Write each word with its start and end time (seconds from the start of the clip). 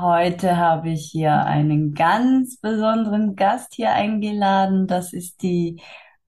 Heute 0.00 0.56
habe 0.56 0.90
ich 0.90 1.10
hier 1.10 1.44
einen 1.44 1.94
ganz 1.94 2.58
besonderen 2.60 3.36
Gast 3.36 3.74
hier 3.74 3.92
eingeladen. 3.92 4.86
Das 4.86 5.12
ist 5.12 5.42
die 5.42 5.80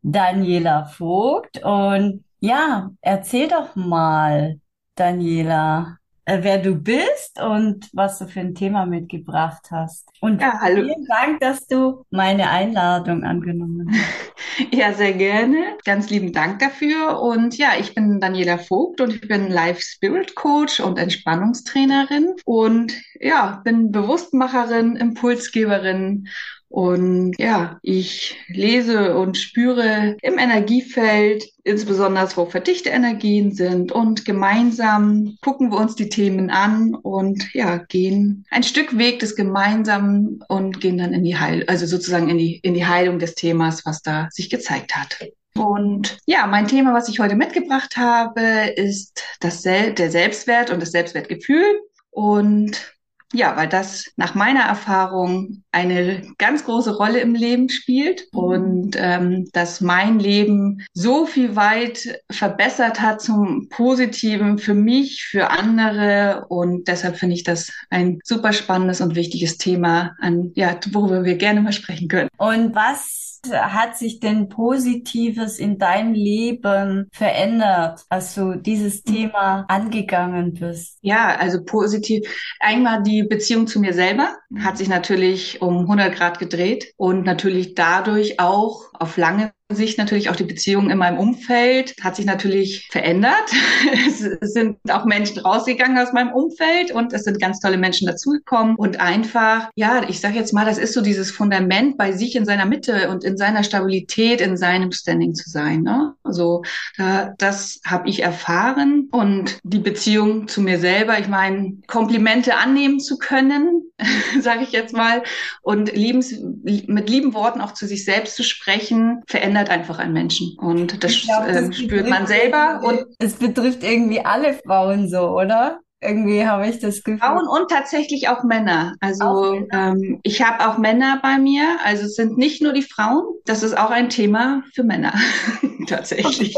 Daniela 0.02 0.84
Vogt. 0.86 1.62
Und 1.64 2.24
ja, 2.40 2.90
erzähl 3.00 3.48
doch 3.48 3.74
mal, 3.76 4.60
Daniela, 4.94 5.98
wer 6.26 6.58
du 6.58 6.74
bist 6.74 7.40
und 7.40 7.88
was 7.92 8.18
du 8.18 8.26
für 8.26 8.40
ein 8.40 8.54
Thema 8.54 8.84
mitgebracht 8.84 9.68
hast. 9.70 10.08
Und 10.20 10.40
ja, 10.40 10.58
hallo. 10.60 10.82
vielen 10.82 11.06
Dank, 11.06 11.40
dass 11.40 11.66
du 11.68 12.04
meine 12.10 12.50
Einladung 12.50 13.24
angenommen 13.24 13.90
hast. 13.90 14.32
Ja, 14.72 14.94
sehr 14.94 15.12
gerne. 15.12 15.76
Ganz 15.84 16.08
lieben 16.08 16.32
Dank 16.32 16.60
dafür. 16.60 17.20
Und 17.20 17.58
ja, 17.58 17.72
ich 17.78 17.94
bin 17.94 18.20
Daniela 18.20 18.56
Vogt 18.56 19.02
und 19.02 19.12
ich 19.12 19.28
bin 19.28 19.50
Life 19.50 19.82
Spirit 19.82 20.34
Coach 20.34 20.80
und 20.80 20.98
Entspannungstrainerin 20.98 22.34
und 22.46 22.94
ja, 23.20 23.60
bin 23.64 23.92
Bewusstmacherin, 23.92 24.96
Impulsgeberin 24.96 26.28
und 26.68 27.34
ja, 27.38 27.78
ich 27.82 28.36
lese 28.48 29.16
und 29.16 29.36
spüre 29.36 30.16
im 30.20 30.38
Energiefeld, 30.38 31.44
insbesondere 31.62 32.28
wo 32.34 32.46
verdichte 32.46 32.90
Energien 32.90 33.52
sind. 33.52 33.92
Und 33.92 34.24
gemeinsam 34.24 35.36
gucken 35.42 35.70
wir 35.70 35.78
uns 35.78 35.94
die 35.94 36.08
Themen 36.08 36.50
an 36.50 36.94
und 36.94 37.54
ja, 37.54 37.78
gehen 37.78 38.44
ein 38.50 38.62
Stück 38.62 38.98
Weg 38.98 39.20
des 39.20 39.36
Gemeinsamen 39.36 40.42
und 40.48 40.80
gehen 40.80 40.98
dann 40.98 41.12
in 41.12 41.24
die 41.24 41.38
Heil, 41.38 41.64
also 41.68 41.86
sozusagen 41.86 42.28
in 42.28 42.38
die, 42.38 42.58
in 42.58 42.74
die 42.74 42.86
Heilung 42.86 43.18
des 43.18 43.34
Themas, 43.34 43.86
was 43.86 44.02
da 44.02 44.28
sich 44.30 44.50
gezeigt 44.50 44.96
hat. 44.96 45.18
Und 45.56 46.18
ja, 46.26 46.46
mein 46.46 46.66
Thema, 46.66 46.92
was 46.92 47.08
ich 47.08 47.20
heute 47.20 47.36
mitgebracht 47.36 47.96
habe, 47.96 48.42
ist 48.76 49.22
das 49.40 49.62
Sel 49.62 49.94
der 49.94 50.10
Selbstwert 50.10 50.70
und 50.70 50.82
das 50.82 50.90
Selbstwertgefühl. 50.90 51.80
Und 52.10 52.95
ja, 53.36 53.56
weil 53.56 53.68
das 53.68 54.06
nach 54.16 54.34
meiner 54.34 54.62
Erfahrung 54.62 55.62
eine 55.72 56.22
ganz 56.38 56.64
große 56.64 56.96
Rolle 56.96 57.20
im 57.20 57.34
Leben 57.34 57.68
spielt 57.68 58.26
mhm. 58.32 58.38
und 58.38 58.96
ähm, 58.98 59.48
dass 59.52 59.80
mein 59.80 60.18
Leben 60.18 60.84
so 60.92 61.26
viel 61.26 61.54
weit 61.56 62.20
verbessert 62.30 63.00
hat 63.00 63.20
zum 63.20 63.68
Positiven 63.68 64.58
für 64.58 64.74
mich, 64.74 65.24
für 65.24 65.50
andere 65.50 66.46
und 66.48 66.88
deshalb 66.88 67.16
finde 67.16 67.34
ich 67.34 67.44
das 67.44 67.70
ein 67.90 68.18
super 68.24 68.52
spannendes 68.52 69.00
und 69.00 69.14
wichtiges 69.14 69.58
Thema, 69.58 70.14
an 70.20 70.52
ja, 70.54 70.78
worüber 70.90 71.24
wir 71.24 71.36
gerne 71.36 71.60
mal 71.60 71.72
sprechen 71.72 72.08
können. 72.08 72.30
Und 72.38 72.74
was 72.74 73.35
hat 73.52 73.96
sich 73.96 74.20
denn 74.20 74.48
Positives 74.48 75.58
in 75.58 75.78
deinem 75.78 76.12
Leben 76.12 77.08
verändert, 77.12 78.02
als 78.08 78.34
du 78.34 78.56
dieses 78.56 79.02
Thema 79.02 79.64
angegangen 79.68 80.54
bist? 80.54 80.98
Ja, 81.02 81.36
also 81.36 81.62
positiv. 81.64 82.28
Einmal 82.60 83.02
die 83.02 83.22
Beziehung 83.22 83.66
zu 83.66 83.80
mir 83.80 83.92
selber 83.92 84.36
hat 84.58 84.78
sich 84.78 84.88
natürlich 84.88 85.62
um 85.62 85.80
100 85.80 86.14
Grad 86.14 86.38
gedreht 86.38 86.92
und 86.96 87.24
natürlich 87.24 87.74
dadurch 87.74 88.40
auch 88.40 88.90
auf 88.94 89.16
lange 89.16 89.52
Sicht 89.72 89.98
natürlich 89.98 90.30
auch 90.30 90.36
die 90.36 90.44
Beziehung 90.44 90.90
in 90.90 90.98
meinem 90.98 91.18
Umfeld 91.18 91.94
hat 92.00 92.14
sich 92.14 92.24
natürlich 92.24 92.88
verändert. 92.90 93.34
Es 94.06 94.52
sind 94.52 94.78
auch 94.90 95.04
Menschen 95.04 95.40
rausgegangen 95.40 95.98
aus 95.98 96.12
meinem 96.12 96.32
Umfeld 96.32 96.92
und 96.92 97.12
es 97.12 97.24
sind 97.24 97.40
ganz 97.40 97.60
tolle 97.60 97.76
Menschen 97.76 98.06
dazugekommen 98.06 98.76
und 98.76 99.00
einfach, 99.00 99.68
ja, 99.74 100.08
ich 100.08 100.20
sage 100.20 100.36
jetzt 100.36 100.52
mal, 100.52 100.64
das 100.64 100.78
ist 100.78 100.94
so 100.94 101.00
dieses 101.00 101.30
Fundament 101.30 101.96
bei 101.98 102.12
sich 102.12 102.36
in 102.36 102.44
seiner 102.44 102.66
Mitte 102.66 103.10
und 103.10 103.24
in 103.24 103.36
seiner 103.36 103.64
Stabilität, 103.64 104.40
in 104.40 104.56
seinem 104.56 104.92
Standing 104.92 105.34
zu 105.34 105.50
sein. 105.50 105.82
Ne? 105.82 106.14
Also 106.22 106.62
da, 106.96 107.34
das 107.38 107.80
habe 107.84 108.08
ich 108.08 108.22
erfahren 108.22 109.08
und 109.10 109.58
die 109.64 109.78
Beziehung 109.78 110.48
zu 110.48 110.60
mir 110.60 110.78
selber, 110.78 111.18
ich 111.18 111.28
meine, 111.28 111.78
Komplimente 111.86 112.56
annehmen 112.56 113.00
zu 113.00 113.18
können, 113.18 113.82
sage 114.40 114.62
ich 114.62 114.72
jetzt 114.72 114.94
mal, 114.94 115.22
und 115.62 115.92
liebens, 115.94 116.34
mit 116.62 117.10
lieben 117.10 117.34
Worten 117.34 117.60
auch 117.60 117.72
zu 117.72 117.86
sich 117.86 118.04
selbst 118.04 118.36
zu 118.36 118.44
sprechen, 118.44 119.22
verändert 119.26 119.55
verändert 119.56 119.70
einfach 119.70 119.98
einen 119.98 120.12
Menschen. 120.12 120.56
Und 120.58 121.02
das, 121.02 121.22
glaub, 121.22 121.46
das 121.46 121.68
äh, 121.68 121.72
spürt 121.72 122.08
man 122.08 122.26
selber. 122.26 122.80
Und 122.82 123.06
es 123.18 123.34
betrifft 123.34 123.82
irgendwie 123.82 124.20
alle 124.20 124.54
Frauen 124.54 125.08
so, 125.08 125.30
oder? 125.30 125.80
Irgendwie 126.02 126.46
habe 126.46 126.68
ich 126.68 126.78
das 126.78 127.02
Gefühl. 127.02 127.18
Frauen 127.18 127.48
und 127.48 127.70
tatsächlich 127.70 128.28
auch 128.28 128.44
Männer. 128.44 128.94
Also 129.00 129.24
auch 129.24 129.60
ähm, 129.72 130.20
ich 130.22 130.42
habe 130.42 130.68
auch 130.68 130.76
Männer 130.76 131.20
bei 131.22 131.38
mir. 131.38 131.78
Also 131.84 132.04
es 132.04 132.16
sind 132.16 132.36
nicht 132.36 132.62
nur 132.62 132.74
die 132.74 132.82
Frauen. 132.82 133.24
Das 133.46 133.62
ist 133.62 133.76
auch 133.76 133.90
ein 133.90 134.10
Thema 134.10 134.62
für 134.74 134.84
Männer 134.84 135.14
tatsächlich. 135.86 136.54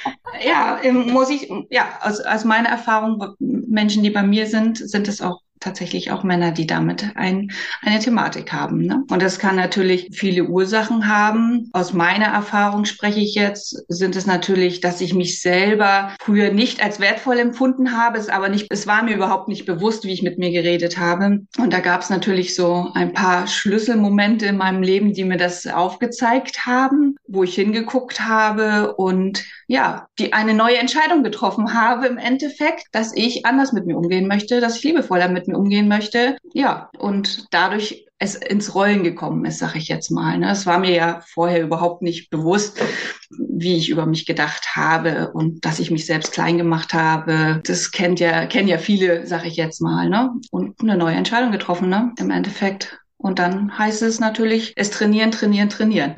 ja, 0.46 0.80
muss 0.92 1.30
ich 1.30 1.50
ja 1.68 1.86
aus, 2.02 2.20
aus 2.20 2.44
meiner 2.44 2.68
Erfahrung 2.68 3.34
Menschen, 3.40 4.04
die 4.04 4.10
bei 4.10 4.22
mir 4.22 4.46
sind, 4.46 4.78
sind 4.78 5.08
es 5.08 5.20
auch 5.20 5.40
tatsächlich 5.60 6.10
auch 6.10 6.22
Männer, 6.22 6.52
die 6.52 6.66
damit 6.66 7.12
ein, 7.14 7.50
eine 7.82 7.98
Thematik 7.98 8.52
haben. 8.52 8.82
Ne? 8.82 9.04
Und 9.10 9.22
das 9.22 9.38
kann 9.38 9.56
natürlich 9.56 10.10
viele 10.12 10.44
Ursachen 10.44 11.08
haben. 11.08 11.70
Aus 11.72 11.92
meiner 11.92 12.26
Erfahrung 12.26 12.84
spreche 12.84 13.20
ich 13.20 13.34
jetzt, 13.34 13.84
sind 13.88 14.16
es 14.16 14.26
natürlich, 14.26 14.80
dass 14.80 15.00
ich 15.00 15.14
mich 15.14 15.40
selber 15.40 16.12
früher 16.20 16.52
nicht 16.52 16.82
als 16.82 17.00
wertvoll 17.00 17.38
empfunden 17.38 17.96
habe, 17.96 18.18
es 18.18 18.28
aber 18.28 18.48
nicht, 18.48 18.66
es 18.70 18.86
war 18.86 19.02
mir 19.02 19.14
überhaupt 19.14 19.48
nicht 19.48 19.66
bewusst, 19.66 20.04
wie 20.04 20.12
ich 20.12 20.22
mit 20.22 20.38
mir 20.38 20.50
geredet 20.50 20.98
habe. 20.98 21.40
Und 21.58 21.72
da 21.72 21.80
gab 21.80 22.02
es 22.02 22.10
natürlich 22.10 22.54
so 22.54 22.90
ein 22.94 23.12
paar 23.12 23.46
Schlüsselmomente 23.46 24.46
in 24.46 24.56
meinem 24.56 24.82
Leben, 24.82 25.12
die 25.12 25.24
mir 25.24 25.38
das 25.38 25.66
aufgezeigt 25.66 26.66
haben, 26.66 27.16
wo 27.26 27.44
ich 27.44 27.54
hingeguckt 27.54 28.20
habe 28.20 28.94
und 28.96 29.44
ja, 29.66 30.06
die 30.18 30.32
eine 30.32 30.54
neue 30.54 30.78
Entscheidung 30.78 31.22
getroffen 31.22 31.74
habe 31.74 32.06
im 32.06 32.18
Endeffekt, 32.18 32.84
dass 32.92 33.14
ich 33.14 33.44
anders 33.44 33.72
mit 33.72 33.86
mir 33.86 33.96
umgehen 33.96 34.28
möchte, 34.28 34.60
dass 34.60 34.76
ich 34.76 34.84
liebevoller 34.84 35.28
mit 35.28 35.48
mir 35.48 35.58
umgehen 35.58 35.88
möchte. 35.88 36.36
Ja, 36.52 36.90
und 36.98 37.46
dadurch 37.50 38.06
es 38.18 38.34
ins 38.34 38.74
Rollen 38.74 39.02
gekommen 39.02 39.44
ist, 39.44 39.58
sag 39.58 39.74
ich 39.76 39.88
jetzt 39.88 40.10
mal. 40.10 40.38
Ne? 40.38 40.50
Es 40.50 40.64
war 40.64 40.78
mir 40.78 40.92
ja 40.92 41.20
vorher 41.34 41.62
überhaupt 41.62 42.00
nicht 42.00 42.30
bewusst, 42.30 42.80
wie 43.28 43.76
ich 43.76 43.90
über 43.90 44.06
mich 44.06 44.24
gedacht 44.24 44.74
habe 44.74 45.32
und 45.32 45.64
dass 45.66 45.80
ich 45.80 45.90
mich 45.90 46.06
selbst 46.06 46.32
klein 46.32 46.56
gemacht 46.56 46.94
habe. 46.94 47.60
Das 47.66 47.90
kennt 47.90 48.18
ja, 48.20 48.46
kennen 48.46 48.68
ja 48.68 48.78
viele, 48.78 49.26
sag 49.26 49.44
ich 49.44 49.56
jetzt 49.56 49.82
mal. 49.82 50.08
Ne? 50.08 50.30
Und 50.50 50.80
eine 50.80 50.96
neue 50.96 51.16
Entscheidung 51.16 51.52
getroffen, 51.52 51.90
ne? 51.90 52.12
Im 52.18 52.30
Endeffekt. 52.30 52.98
Und 53.18 53.38
dann 53.38 53.76
heißt 53.76 54.02
es 54.02 54.20
natürlich, 54.20 54.72
es 54.76 54.90
trainieren, 54.90 55.30
trainieren, 55.30 55.68
trainieren. 55.68 56.14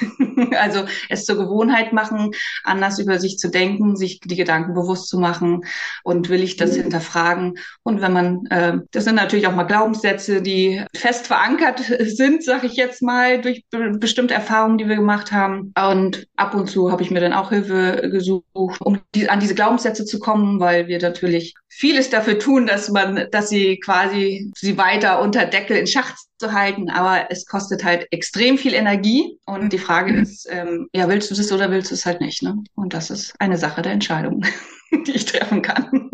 also 0.60 0.84
es 1.08 1.24
zur 1.24 1.36
Gewohnheit 1.36 1.92
machen, 1.92 2.30
anders 2.62 2.98
über 2.98 3.18
sich 3.18 3.38
zu 3.38 3.50
denken, 3.50 3.96
sich 3.96 4.20
die 4.20 4.36
Gedanken 4.36 4.74
bewusst 4.74 5.08
zu 5.08 5.18
machen 5.18 5.64
und 6.02 6.28
will 6.28 6.42
ich 6.42 6.56
das 6.56 6.76
mhm. 6.76 6.82
hinterfragen. 6.82 7.58
Und 7.82 8.00
wenn 8.00 8.12
man, 8.12 8.46
äh, 8.46 8.78
das 8.90 9.04
sind 9.04 9.16
natürlich 9.16 9.46
auch 9.46 9.54
mal 9.54 9.64
Glaubenssätze, 9.64 10.42
die 10.42 10.84
fest 10.94 11.26
verankert 11.26 11.80
sind, 12.00 12.44
sage 12.44 12.66
ich 12.66 12.74
jetzt 12.74 13.02
mal, 13.02 13.40
durch 13.40 13.64
be 13.70 13.94
bestimmte 13.98 14.34
Erfahrungen, 14.34 14.78
die 14.78 14.88
wir 14.88 14.96
gemacht 14.96 15.32
haben. 15.32 15.72
Und 15.76 16.26
ab 16.36 16.54
und 16.54 16.68
zu 16.68 16.90
habe 16.90 17.02
ich 17.02 17.10
mir 17.10 17.20
dann 17.20 17.32
auch 17.32 17.50
Hilfe 17.50 18.08
gesucht, 18.10 18.80
um 18.80 19.00
die, 19.14 19.28
an 19.28 19.40
diese 19.40 19.54
Glaubenssätze 19.54 20.04
zu 20.04 20.18
kommen, 20.18 20.60
weil 20.60 20.88
wir 20.88 21.00
natürlich 21.00 21.54
vieles 21.68 22.10
dafür 22.10 22.38
tun, 22.38 22.66
dass 22.66 22.88
man, 22.90 23.26
dass 23.30 23.48
sie 23.48 23.78
quasi 23.78 24.52
sie 24.56 24.78
weiter 24.78 25.20
unter 25.20 25.46
Deckel 25.46 25.76
in 25.76 25.86
Schacht 25.86 26.16
zu 26.38 26.52
halten, 26.52 26.90
aber 26.90 27.30
es 27.30 27.46
kostet 27.46 27.84
halt 27.84 28.06
extrem 28.10 28.58
viel 28.58 28.74
Energie 28.74 29.38
und 29.46 29.72
die 29.72 29.78
Frage. 29.78 30.23
Ist, 30.30 30.48
ähm, 30.50 30.88
ja, 30.94 31.08
willst 31.08 31.30
du 31.30 31.34
das 31.34 31.52
oder 31.52 31.70
willst 31.70 31.90
du 31.90 31.94
es 31.94 32.06
halt 32.06 32.20
nicht, 32.20 32.42
ne? 32.42 32.56
Und 32.74 32.94
das 32.94 33.10
ist 33.10 33.34
eine 33.40 33.58
Sache 33.58 33.82
der 33.82 33.92
Entscheidung, 33.92 34.44
die 35.06 35.12
ich 35.12 35.26
treffen 35.26 35.62
kann. 35.62 36.10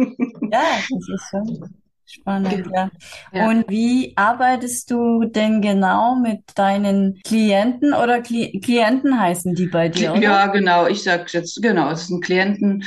Ja, 0.53 0.79
das 0.91 1.09
ist 1.09 1.29
schon 1.31 1.75
Spannend, 2.13 2.51
genau. 2.51 2.75
ja. 2.75 2.91
ja. 3.33 3.49
Und 3.49 3.69
wie 3.69 4.15
arbeitest 4.17 4.91
du 4.91 5.25
denn 5.25 5.63
genau 5.63 6.17
mit 6.17 6.41
deinen 6.57 7.21
Klienten 7.23 7.95
oder 7.95 8.21
Kli 8.21 8.61
Klienten 8.61 9.21
heißen 9.21 9.55
die 9.55 9.67
bei 9.67 9.89
dir? 9.89 10.13
Oder? 10.13 10.21
Ja, 10.21 10.47
genau. 10.49 10.89
Ich 10.89 11.05
sage 11.05 11.27
jetzt, 11.29 11.63
genau, 11.63 11.91
es 11.91 12.09
sind 12.09 12.25
Klienten. 12.25 12.83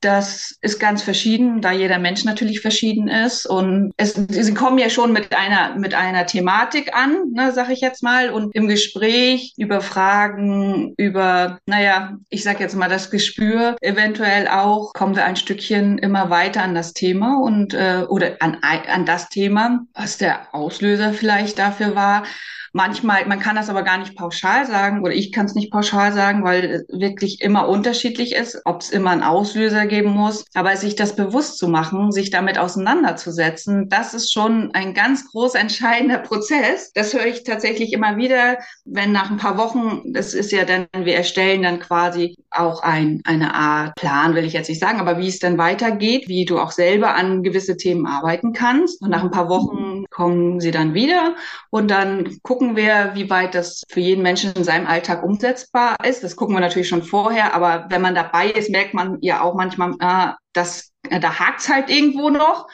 Das 0.00 0.56
ist 0.60 0.78
ganz 0.78 1.02
verschieden, 1.02 1.60
da 1.60 1.72
jeder 1.72 1.98
Mensch 1.98 2.24
natürlich 2.24 2.60
verschieden 2.60 3.08
ist. 3.08 3.44
Und 3.44 3.92
es, 3.96 4.14
sie 4.14 4.54
kommen 4.54 4.78
ja 4.78 4.88
schon 4.88 5.12
mit 5.12 5.34
einer, 5.36 5.76
mit 5.76 5.94
einer 5.94 6.26
Thematik 6.26 6.94
an, 6.94 7.32
ne, 7.32 7.50
sage 7.50 7.72
ich 7.72 7.80
jetzt 7.80 8.04
mal. 8.04 8.30
Und 8.30 8.54
im 8.54 8.68
Gespräch 8.68 9.52
über 9.56 9.80
Fragen, 9.80 10.94
über, 10.96 11.58
naja, 11.66 12.16
ich 12.28 12.44
sage 12.44 12.60
jetzt 12.60 12.76
mal 12.76 12.88
das 12.88 13.10
Gespür, 13.10 13.74
eventuell 13.80 14.46
auch, 14.46 14.92
kommen 14.92 15.16
wir 15.16 15.24
ein 15.24 15.36
Stückchen 15.36 15.98
immer 15.98 16.30
weiter 16.30 16.62
an 16.62 16.76
das 16.76 16.92
Thema 16.92 17.40
und 17.42 17.74
äh, 17.74 18.04
oder 18.08 18.36
an 18.38 18.58
an 18.62 19.06
das 19.06 19.28
Thema, 19.28 19.86
was 19.94 20.18
der 20.18 20.54
Auslöser 20.54 21.12
vielleicht 21.12 21.58
dafür 21.58 21.94
war. 21.94 22.24
Manchmal, 22.72 23.26
man 23.26 23.40
kann 23.40 23.56
das 23.56 23.68
aber 23.68 23.82
gar 23.82 23.98
nicht 23.98 24.16
pauschal 24.16 24.66
sagen 24.66 25.02
oder 25.02 25.12
ich 25.12 25.32
kann 25.32 25.46
es 25.46 25.54
nicht 25.54 25.72
pauschal 25.72 26.12
sagen, 26.12 26.44
weil 26.44 26.64
es 26.64 26.84
wirklich 26.88 27.40
immer 27.40 27.68
unterschiedlich 27.68 28.34
ist, 28.34 28.60
ob 28.64 28.82
es 28.82 28.90
immer 28.90 29.10
einen 29.10 29.22
Auslöser 29.22 29.86
geben 29.86 30.10
muss. 30.10 30.44
Aber 30.54 30.76
sich 30.76 30.94
das 30.94 31.16
bewusst 31.16 31.58
zu 31.58 31.68
machen, 31.68 32.12
sich 32.12 32.30
damit 32.30 32.58
auseinanderzusetzen, 32.58 33.88
das 33.88 34.14
ist 34.14 34.32
schon 34.32 34.70
ein 34.74 34.94
ganz 34.94 35.30
groß 35.30 35.54
entscheidender 35.54 36.18
Prozess. 36.30 36.92
Das 36.94 37.12
höre 37.14 37.26
ich 37.26 37.44
tatsächlich 37.44 37.92
immer 37.92 38.16
wieder, 38.16 38.58
wenn 38.84 39.12
nach 39.12 39.30
ein 39.30 39.36
paar 39.36 39.58
Wochen, 39.58 40.12
das 40.12 40.34
ist 40.34 40.52
ja 40.52 40.64
dann, 40.64 40.86
wir 40.94 41.16
erstellen 41.16 41.62
dann 41.62 41.80
quasi 41.80 42.36
auch 42.50 42.82
ein, 42.82 43.20
eine 43.24 43.54
Art 43.54 43.94
Plan, 43.96 44.34
will 44.34 44.44
ich 44.44 44.52
jetzt 44.52 44.68
nicht 44.68 44.80
sagen, 44.80 45.00
aber 45.00 45.18
wie 45.18 45.28
es 45.28 45.38
dann 45.38 45.58
weitergeht, 45.58 46.28
wie 46.28 46.44
du 46.44 46.58
auch 46.58 46.72
selber 46.72 47.14
an 47.14 47.42
gewisse 47.42 47.76
Themen 47.76 48.06
arbeiten 48.06 48.52
kannst. 48.52 49.02
Und 49.02 49.10
nach 49.10 49.22
ein 49.22 49.30
paar 49.30 49.48
Wochen 49.48 49.89
kommen 50.10 50.60
sie 50.60 50.70
dann 50.70 50.94
wieder 50.94 51.36
und 51.70 51.90
dann 51.90 52.38
gucken 52.42 52.76
wir, 52.76 53.12
wie 53.14 53.30
weit 53.30 53.54
das 53.54 53.82
für 53.88 54.00
jeden 54.00 54.22
Menschen 54.22 54.52
in 54.54 54.64
seinem 54.64 54.86
Alltag 54.86 55.22
umsetzbar 55.22 55.96
ist. 56.04 56.22
Das 56.24 56.36
gucken 56.36 56.54
wir 56.54 56.60
natürlich 56.60 56.88
schon 56.88 57.02
vorher, 57.02 57.54
aber 57.54 57.86
wenn 57.90 58.02
man 58.02 58.14
dabei 58.14 58.50
ist, 58.50 58.70
merkt 58.70 58.94
man 58.94 59.18
ja 59.20 59.40
auch 59.40 59.54
manchmal, 59.54 59.94
ah, 60.00 60.36
dass 60.52 60.90
äh, 61.08 61.20
da 61.20 61.38
hakt's 61.38 61.68
halt 61.68 61.90
irgendwo 61.90 62.30
noch. 62.30 62.68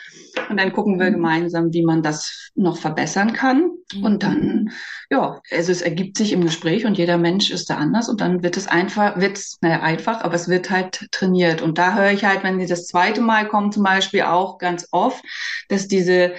Und 0.48 0.58
dann 0.58 0.72
gucken 0.72 0.98
wir 0.98 1.10
gemeinsam, 1.10 1.72
wie 1.72 1.84
man 1.84 2.02
das 2.02 2.50
noch 2.54 2.76
verbessern 2.76 3.32
kann. 3.32 3.70
Und 4.02 4.22
dann, 4.22 4.70
ja, 5.10 5.40
also 5.50 5.72
es 5.72 5.82
ergibt 5.82 6.18
sich 6.18 6.32
im 6.32 6.42
Gespräch 6.42 6.84
und 6.84 6.98
jeder 6.98 7.18
Mensch 7.18 7.50
ist 7.50 7.70
da 7.70 7.76
anders 7.76 8.08
und 8.08 8.20
dann 8.20 8.42
wird 8.42 8.56
es 8.56 8.66
einfach, 8.66 9.18
wird's, 9.18 9.58
naja, 9.60 9.80
einfach, 9.80 10.22
aber 10.22 10.34
es 10.34 10.48
wird 10.48 10.70
halt 10.70 11.08
trainiert. 11.12 11.62
Und 11.62 11.78
da 11.78 11.94
höre 11.94 12.10
ich 12.10 12.24
halt, 12.24 12.42
wenn 12.42 12.60
sie 12.60 12.66
das 12.66 12.86
zweite 12.86 13.20
Mal 13.20 13.48
kommen, 13.48 13.72
zum 13.72 13.82
Beispiel 13.82 14.22
auch 14.22 14.58
ganz 14.58 14.88
oft, 14.90 15.24
dass 15.68 15.88
diese, 15.88 16.34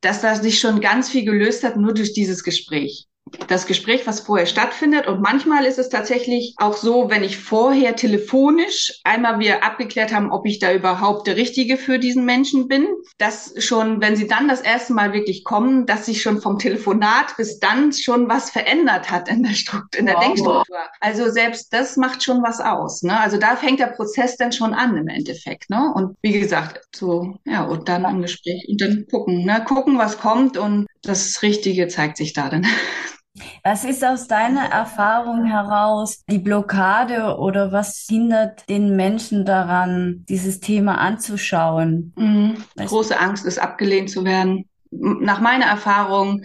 dass 0.00 0.20
da 0.20 0.36
sich 0.36 0.60
schon 0.60 0.80
ganz 0.80 1.10
viel 1.10 1.24
gelöst 1.24 1.64
hat, 1.64 1.76
nur 1.76 1.94
durch 1.94 2.12
dieses 2.12 2.44
Gespräch 2.44 3.07
das 3.48 3.66
Gespräch, 3.66 4.06
was 4.06 4.20
vorher 4.20 4.46
stattfindet. 4.46 5.06
Und 5.06 5.20
manchmal 5.20 5.64
ist 5.64 5.78
es 5.78 5.88
tatsächlich 5.88 6.54
auch 6.58 6.76
so, 6.76 7.10
wenn 7.10 7.24
ich 7.24 7.38
vorher 7.38 7.96
telefonisch 7.96 9.00
einmal 9.04 9.38
wir 9.40 9.64
abgeklärt 9.64 10.12
haben, 10.12 10.30
ob 10.30 10.46
ich 10.46 10.58
da 10.58 10.72
überhaupt 10.72 11.26
der 11.26 11.36
Richtige 11.36 11.76
für 11.76 11.98
diesen 11.98 12.24
Menschen 12.24 12.68
bin, 12.68 12.86
dass 13.18 13.54
schon, 13.58 14.00
wenn 14.00 14.16
sie 14.16 14.26
dann 14.26 14.48
das 14.48 14.60
erste 14.60 14.92
Mal 14.92 15.12
wirklich 15.12 15.44
kommen, 15.44 15.86
dass 15.86 16.06
sich 16.06 16.22
schon 16.22 16.40
vom 16.40 16.58
Telefonat 16.58 17.36
bis 17.36 17.58
dann 17.58 17.92
schon 17.92 18.28
was 18.28 18.50
verändert 18.50 19.10
hat 19.10 19.28
in 19.28 19.42
der 19.42 19.54
Struktur, 19.54 19.98
in 19.98 20.06
der 20.06 20.16
wow. 20.16 20.24
Denkstruktur. 20.24 20.78
Also 21.00 21.30
selbst 21.30 21.72
das 21.72 21.96
macht 21.96 22.22
schon 22.22 22.42
was 22.42 22.60
aus. 22.60 23.02
Ne? 23.02 23.18
Also 23.18 23.38
da 23.38 23.56
fängt 23.56 23.80
der 23.80 23.86
Prozess 23.86 24.36
dann 24.36 24.52
schon 24.52 24.74
an 24.74 24.96
im 24.96 25.08
Endeffekt. 25.08 25.70
Ne? 25.70 25.92
Und 25.94 26.16
wie 26.22 26.38
gesagt, 26.38 26.80
so, 26.94 27.36
ja, 27.44 27.64
und 27.64 27.88
dann 27.88 28.04
im 28.04 28.22
Gespräch 28.22 28.66
und 28.68 28.80
dann 28.80 29.06
gucken, 29.10 29.44
ne? 29.44 29.64
gucken, 29.64 29.98
was 29.98 30.18
kommt 30.18 30.56
und 30.56 30.86
das 31.02 31.42
Richtige 31.42 31.88
zeigt 31.88 32.16
sich 32.16 32.32
da 32.32 32.48
dann. 32.48 32.66
Was 33.64 33.84
ist 33.84 34.04
aus 34.04 34.28
deiner 34.28 34.66
Erfahrung 34.66 35.44
heraus 35.44 36.24
die 36.30 36.38
Blockade 36.38 37.36
oder 37.38 37.72
was 37.72 38.06
hindert 38.08 38.68
den 38.68 38.96
Menschen 38.96 39.44
daran, 39.44 40.24
dieses 40.28 40.60
Thema 40.60 40.98
anzuschauen? 40.98 42.12
Mhm. 42.16 42.56
Große 42.76 43.18
Angst 43.18 43.44
ist, 43.46 43.58
abgelehnt 43.58 44.10
zu 44.10 44.24
werden. 44.24 44.68
Nach 44.90 45.40
meiner 45.40 45.66
Erfahrung, 45.66 46.42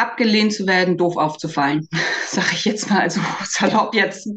abgelehnt 0.00 0.52
zu 0.52 0.66
werden, 0.66 0.96
doof 0.96 1.16
aufzufallen, 1.16 1.88
sage 2.26 2.48
ich 2.52 2.64
jetzt 2.64 2.90
mal 2.90 3.10
so 3.10 3.20
salopp 3.44 3.94
jetzt. 3.94 4.28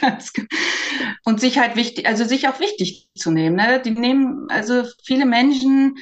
und 1.24 1.40
sich 1.40 1.58
halt 1.58 1.76
wichtig, 1.76 2.06
also 2.06 2.24
sich 2.24 2.48
auch 2.48 2.60
wichtig 2.60 3.08
zu 3.14 3.30
nehmen. 3.30 3.56
Ne? 3.56 3.82
Die 3.84 3.90
nehmen, 3.90 4.46
also 4.48 4.84
viele 5.04 5.26
Menschen 5.26 5.96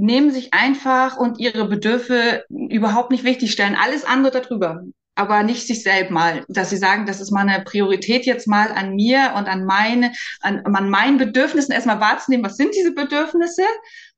nehmen 0.00 0.30
sich 0.30 0.52
einfach 0.52 1.16
und 1.16 1.38
ihre 1.38 1.68
Bedürfe 1.68 2.44
überhaupt 2.48 3.10
nicht 3.10 3.24
wichtig, 3.24 3.52
stellen 3.52 3.76
alles 3.76 4.04
andere 4.04 4.40
darüber, 4.40 4.82
aber 5.14 5.42
nicht 5.42 5.66
sich 5.66 5.82
selbst 5.82 6.10
mal, 6.10 6.44
dass 6.48 6.70
sie 6.70 6.76
sagen, 6.76 7.06
das 7.06 7.20
ist 7.20 7.30
meine 7.30 7.62
Priorität 7.64 8.26
jetzt 8.26 8.48
mal 8.48 8.72
an 8.72 8.94
mir 8.94 9.34
und 9.36 9.46
an 9.46 9.64
meine, 9.64 10.12
an, 10.40 10.60
an 10.64 10.90
meinen 10.90 11.18
Bedürfnissen 11.18 11.72
erstmal 11.72 12.00
wahrzunehmen, 12.00 12.44
was 12.44 12.56
sind 12.56 12.74
diese 12.74 12.92
Bedürfnisse 12.92 13.64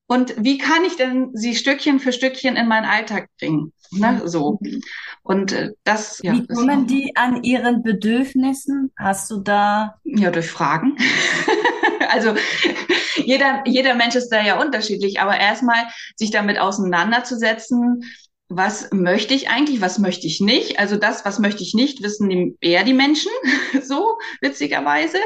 und 0.07 0.35
wie 0.37 0.59
kann 0.59 0.85
ich 0.85 0.97
denn 0.97 1.31
sie 1.33 1.55
Stückchen 1.55 1.99
für 1.99 2.13
Stückchen 2.13 2.57
in 2.57 2.69
meinen 2.69 2.85
Alltag 2.85 3.29
bringen? 3.39 3.73
Ne? 3.93 4.23
So. 4.25 4.59
Und 5.23 5.53
äh, 5.53 5.71
das, 5.85 6.21
ja. 6.23 6.33
Wie 6.35 6.47
kommen 6.47 6.87
die 6.87 7.17
an 7.17 7.43
ihren 7.43 7.83
Bedürfnissen? 7.83 8.93
Hast 8.99 9.31
du 9.31 9.41
da? 9.41 9.97
Ja, 10.05 10.31
durch 10.31 10.51
Fragen. 10.51 10.97
also 12.13 12.35
jeder, 13.17 13.63
jeder 13.67 13.95
Mensch 13.95 14.15
ist 14.15 14.29
da 14.29 14.43
ja 14.43 14.61
unterschiedlich, 14.61 15.21
aber 15.21 15.39
erstmal 15.39 15.85
sich 16.17 16.31
damit 16.31 16.59
auseinanderzusetzen, 16.59 18.05
was 18.57 18.91
möchte 18.93 19.35
ich 19.35 19.49
eigentlich, 19.49 19.81
was 19.81 19.99
möchte 19.99 20.27
ich 20.27 20.41
nicht. 20.41 20.79
Also 20.79 20.97
das, 20.97 21.25
was 21.25 21.39
möchte 21.39 21.63
ich 21.63 21.75
nicht, 21.75 22.03
wissen 22.03 22.57
eher 22.61 22.85
die 22.85 22.93
Menschen, 22.93 23.31
so 23.83 24.19
witzigerweise. 24.41 25.19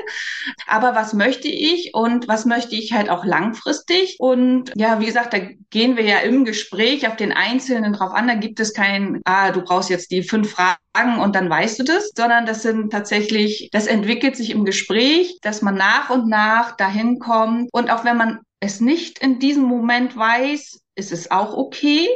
Aber 0.67 0.95
was 0.95 1.13
möchte 1.13 1.49
ich 1.49 1.93
und 1.95 2.29
was 2.29 2.45
möchte 2.45 2.75
ich 2.75 2.93
halt 2.93 3.11
auch 3.11 3.25
langfristig? 3.25 4.17
Und 4.19 4.73
ja, 4.75 5.01
wie 5.01 5.07
gesagt, 5.07 5.33
da 5.33 5.39
gehen 5.71 5.97
wir 5.97 6.05
ja 6.05 6.19
im 6.19 6.45
Gespräch 6.45 7.07
auf 7.09 7.17
den 7.17 7.33
Einzelnen 7.33 7.93
drauf 7.93 8.13
an. 8.13 8.29
Da 8.29 8.35
gibt 8.35 8.61
es 8.61 8.73
kein, 8.73 9.21
ah, 9.25 9.51
du 9.51 9.63
brauchst 9.63 9.91
jetzt 9.91 10.11
die 10.11 10.23
fünf 10.23 10.53
Fragen 10.53 11.19
und 11.21 11.35
dann 11.35 11.51
weißt 11.51 11.79
du 11.79 11.85
das, 11.85 12.11
sondern 12.17 12.47
das 12.47 12.63
sind 12.63 12.91
tatsächlich, 12.91 13.69
das 13.73 13.87
entwickelt 13.87 14.37
sich 14.37 14.51
im 14.51 14.65
Gespräch, 14.65 15.39
dass 15.43 15.63
man 15.63 15.75
nach 15.75 16.11
und 16.11 16.29
nach 16.29 16.77
dahin 16.77 17.19
kommt. 17.19 17.69
Und 17.73 17.91
auch 17.91 18.05
wenn 18.05 18.17
man 18.17 18.41
es 18.61 18.81
nicht 18.81 19.19
in 19.19 19.39
diesem 19.39 19.65
Moment 19.65 20.17
weiß, 20.17 20.81
ist 20.95 21.13
es 21.13 21.31
auch 21.31 21.53
okay 21.55 22.09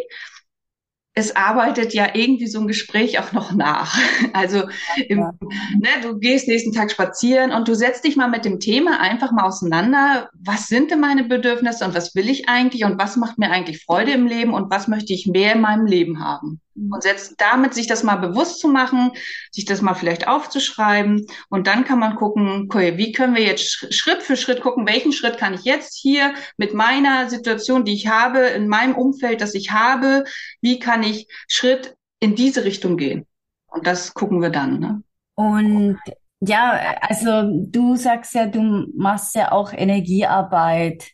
es 1.21 1.37
arbeitet 1.37 1.93
ja 1.93 2.09
irgendwie 2.15 2.47
so 2.47 2.61
ein 2.61 2.67
Gespräch 2.67 3.19
auch 3.21 3.33
noch 3.33 3.53
nach. 3.53 3.97
Also 4.33 4.63
im, 5.09 5.19
ne, 5.19 5.89
du 6.03 6.19
gehst 6.19 6.49
nächsten 6.49 6.73
Tag 6.73 6.91
spazieren 6.91 7.53
und 7.53 7.69
du 7.69 7.75
setzt 7.75 8.05
dich 8.05 8.17
mal 8.17 8.29
mit 8.29 8.45
dem 8.45 8.61
Thema 8.61 9.01
einfach 9.01 9.33
mal 9.33 9.45
auseinander. 9.45 10.31
Was 10.33 10.69
sind 10.69 10.91
denn 10.91 11.01
meine 11.01 11.25
Bedürfnisse 11.25 11.85
und 11.85 11.95
was 11.95 12.15
will 12.15 12.29
ich 12.29 12.49
eigentlich 12.49 12.85
und 12.85 12.99
was 12.99 13.17
macht 13.17 13.39
mir 13.39 13.51
eigentlich 13.51 13.83
Freude 13.85 14.13
im 14.13 14.27
Leben 14.27 14.55
und 14.55 14.71
was 14.71 14.89
möchte 14.89 15.13
ich 15.13 15.27
mehr 15.27 15.55
in 15.55 15.61
meinem 15.61 15.87
Leben 15.87 16.21
haben? 16.25 16.61
Und 16.91 17.03
setzt 17.03 17.35
damit 17.38 17.75
sich 17.75 17.87
das 17.87 18.03
mal 18.03 18.17
bewusst 18.17 18.61
zu 18.61 18.69
machen, 18.69 19.12
sich 19.50 19.65
das 19.65 19.82
mal 19.82 19.94
vielleicht 19.94 20.29
aufzuschreiben 20.29 21.27
und 21.49 21.67
dann 21.67 21.85
kann 21.85 21.99
man 21.99 22.17
gucken, 22.17 22.67
okay, 22.67 22.97
wie 22.97 23.12
können 23.12 23.35
wir 23.35 23.43
jetzt 23.43 23.94
Schritt 23.94 24.23
für 24.23 24.37
Schritt 24.37 24.62
gucken, 24.62 24.87
welchen 24.87 25.12
Schritt 25.12 25.37
kann 25.37 25.55
ich 25.55 25.65
jetzt 25.65 25.99
hier 25.99 26.35
mit 26.56 26.73
meiner 26.73 27.29
Situation, 27.29 27.85
die 27.85 27.94
ich 27.94 28.06
habe, 28.06 28.38
in 28.41 28.69
meinem 28.69 28.94
Umfeld, 28.94 29.41
das 29.41 29.55
ich 29.55 29.73
habe, 29.73 30.25
wie 30.61 30.79
kann 30.79 31.03
ich 31.03 31.26
Schritt 31.49 31.97
in 32.21 32.35
diese 32.35 32.64
Richtung 32.64 32.97
gehen? 32.97 33.26
Und 33.66 33.87
das 33.87 34.14
gucken 34.14 34.40
wir 34.40 34.50
dann. 34.50 34.78
Ne? 34.81 35.02
Und 35.35 35.99
ja, 36.40 36.97
also 37.02 37.43
du 37.52 37.97
sagst 37.97 38.35
ja, 38.35 38.47
du 38.47 38.87
machst 38.95 39.35
ja 39.35 39.52
auch 39.52 39.73
Energiearbeit. 39.73 41.11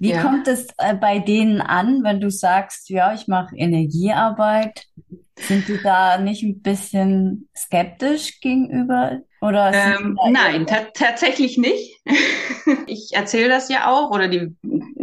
Wie 0.00 0.10
ja. 0.10 0.22
kommt 0.22 0.46
es 0.48 0.68
äh, 0.78 0.94
bei 0.94 1.18
denen 1.18 1.60
an, 1.60 2.02
wenn 2.04 2.20
du 2.20 2.30
sagst, 2.30 2.88
ja, 2.88 3.12
ich 3.14 3.26
mache 3.26 3.56
Energiearbeit? 3.56 4.84
Sind 5.36 5.68
die 5.68 5.78
da 5.82 6.18
nicht 6.18 6.42
ein 6.42 6.62
bisschen 6.62 7.48
skeptisch 7.56 8.40
gegenüber? 8.40 9.20
Oder 9.40 9.72
ähm, 9.72 10.18
nein, 10.30 10.66
tatsächlich 10.66 11.58
nicht. 11.58 12.00
ich 12.86 13.10
erzähle 13.12 13.48
das 13.48 13.68
ja 13.68 13.88
auch 13.88 14.10
oder 14.10 14.26
die 14.26 14.56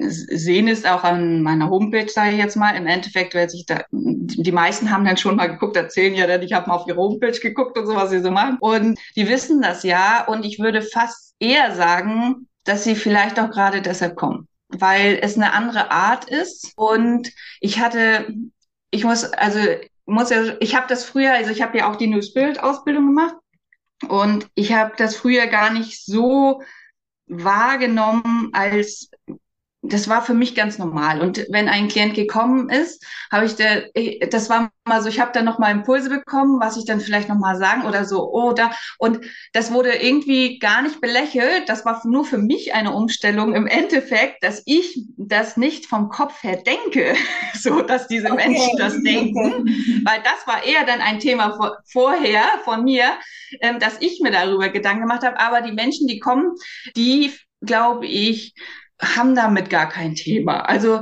sehen 0.08 0.68
es 0.68 0.84
auch 0.84 1.04
an 1.06 1.42
meiner 1.42 1.70
Homepage, 1.70 2.10
sage 2.10 2.32
ich 2.32 2.38
jetzt 2.38 2.58
mal. 2.58 2.75
Im 2.75 2.86
Endeffekt, 2.86 3.34
wer 3.34 3.50
sich 3.50 3.66
da, 3.66 3.86
die 3.92 4.52
meisten 4.52 4.92
haben 4.92 5.06
dann 5.06 5.16
schon 5.16 5.38
mal 5.38 5.48
geguckt, 5.48 5.78
erzählen 5.78 6.16
ja 6.16 6.28
dann, 6.28 6.42
ich 6.42 6.52
habe 6.52 6.68
mal 6.68 6.75
auf 6.75 6.88
ihre 6.88 6.98
Homepage 6.98 7.40
geguckt 7.40 7.78
und 7.78 7.88
so, 7.88 7.96
was 7.96 8.10
sie 8.10 8.20
so 8.20 8.30
machen. 8.30 8.58
Und 8.60 9.00
die 9.16 9.30
wissen 9.30 9.62
das 9.62 9.84
ja. 9.84 10.25
Und 10.28 10.44
ich 10.44 10.60
würde 10.60 10.82
fast 10.82 11.34
eher 11.40 11.74
sagen, 11.74 12.48
dass 12.66 12.84
sie 12.84 12.96
vielleicht 12.96 13.40
auch 13.40 13.52
gerade 13.52 13.82
deshalb 13.82 14.18
kommen 14.18 14.50
weil 14.79 15.20
es 15.22 15.36
eine 15.36 15.53
andere 15.53 15.91
Art 15.91 16.29
ist. 16.29 16.74
Und 16.75 17.32
ich 17.60 17.79
hatte, 17.79 18.27
ich 18.91 19.03
muss, 19.03 19.24
also 19.25 19.60
muss 20.05 20.29
ja, 20.29 20.55
ich 20.60 20.75
habe 20.75 20.88
das 20.88 21.03
früher, 21.03 21.34
also 21.34 21.51
ich 21.51 21.62
habe 21.62 21.77
ja 21.77 21.91
auch 21.91 21.96
die 21.96 22.08
New 22.08 22.22
Spirit 22.22 22.60
Ausbildung 22.60 23.08
gemacht 23.08 23.36
und 24.08 24.48
ich 24.55 24.74
habe 24.74 24.94
das 24.98 25.15
früher 25.15 25.48
gar 25.48 25.72
nicht 25.72 26.05
so 26.05 26.62
wahrgenommen 27.27 28.50
als 28.53 29.10
das 29.88 30.08
war 30.08 30.22
für 30.24 30.34
mich 30.34 30.56
ganz 30.56 30.77
normal. 30.77 31.22
Und 31.22 31.46
wenn 31.50 31.70
ein 31.70 31.88
Klient 31.88 32.13
gekommen 32.13 32.70
ist, 32.70 33.06
habe 33.32 33.46
ich 33.46 33.56
der, 33.56 33.89
das 34.30 34.50
war 34.50 34.72
mal 34.88 35.01
so, 35.01 35.10
ich 35.10 35.20
habe 35.20 35.32
dann 35.34 35.46
nochmal 35.46 35.72
Impulse 35.72 36.10
bekommen, 36.10 36.60
was 36.60 36.77
ich 36.77 36.86
dann 36.86 37.00
vielleicht 37.00 37.30
nochmal 37.30 37.58
sagen 37.58 37.86
oder 37.86 38.06
so, 38.06 38.32
oder, 38.32 38.72
und 38.98 39.20
das 39.54 39.72
wurde 39.72 39.94
irgendwie 39.94 40.60
gar 40.60 40.82
nicht 40.82 41.01
belächelt. 41.01 41.68
Das 41.68 41.86
war 41.86 42.01
nur 42.06 42.25
für 42.25 42.38
mich 42.38 42.74
eine 42.74 42.92
Umstellung 42.92 43.56
im 43.56 43.68
Endeffekt, 43.68 44.44
dass 44.44 44.62
ich 44.65 45.06
das 45.18 45.58
nicht 45.58 45.86
vom 45.86 46.10
Kopf 46.10 46.44
her 46.44 46.58
denke, 46.58 47.15
so 47.54 47.82
dass 47.82 48.08
diese 48.08 48.32
okay. 48.32 48.48
Menschen 48.48 48.77
das 48.77 49.01
denken, 49.01 49.65
weil 50.06 50.22
das 50.24 50.46
war 50.46 50.63
eher 50.63 50.86
dann 50.86 51.01
ein 51.01 51.20
Thema 51.20 51.56
vor, 51.56 51.77
vorher 51.92 52.44
von 52.63 52.84
mir, 52.84 53.18
ähm, 53.62 53.80
dass 53.80 53.98
ich 54.00 54.20
mir 54.22 54.32
darüber 54.32 54.70
Gedanken 54.70 55.01
gemacht 55.01 55.24
habe. 55.24 55.39
Aber 55.39 55.62
die 55.62 55.74
Menschen, 55.74 56.08
die 56.08 56.20
kommen, 56.20 56.54
die, 56.96 57.34
glaube 57.62 58.06
ich, 58.06 58.54
haben 59.02 59.36
damit 59.36 59.70
gar 59.70 59.90
kein 59.90 60.16
Thema. 60.16 60.62
Also 60.62 61.02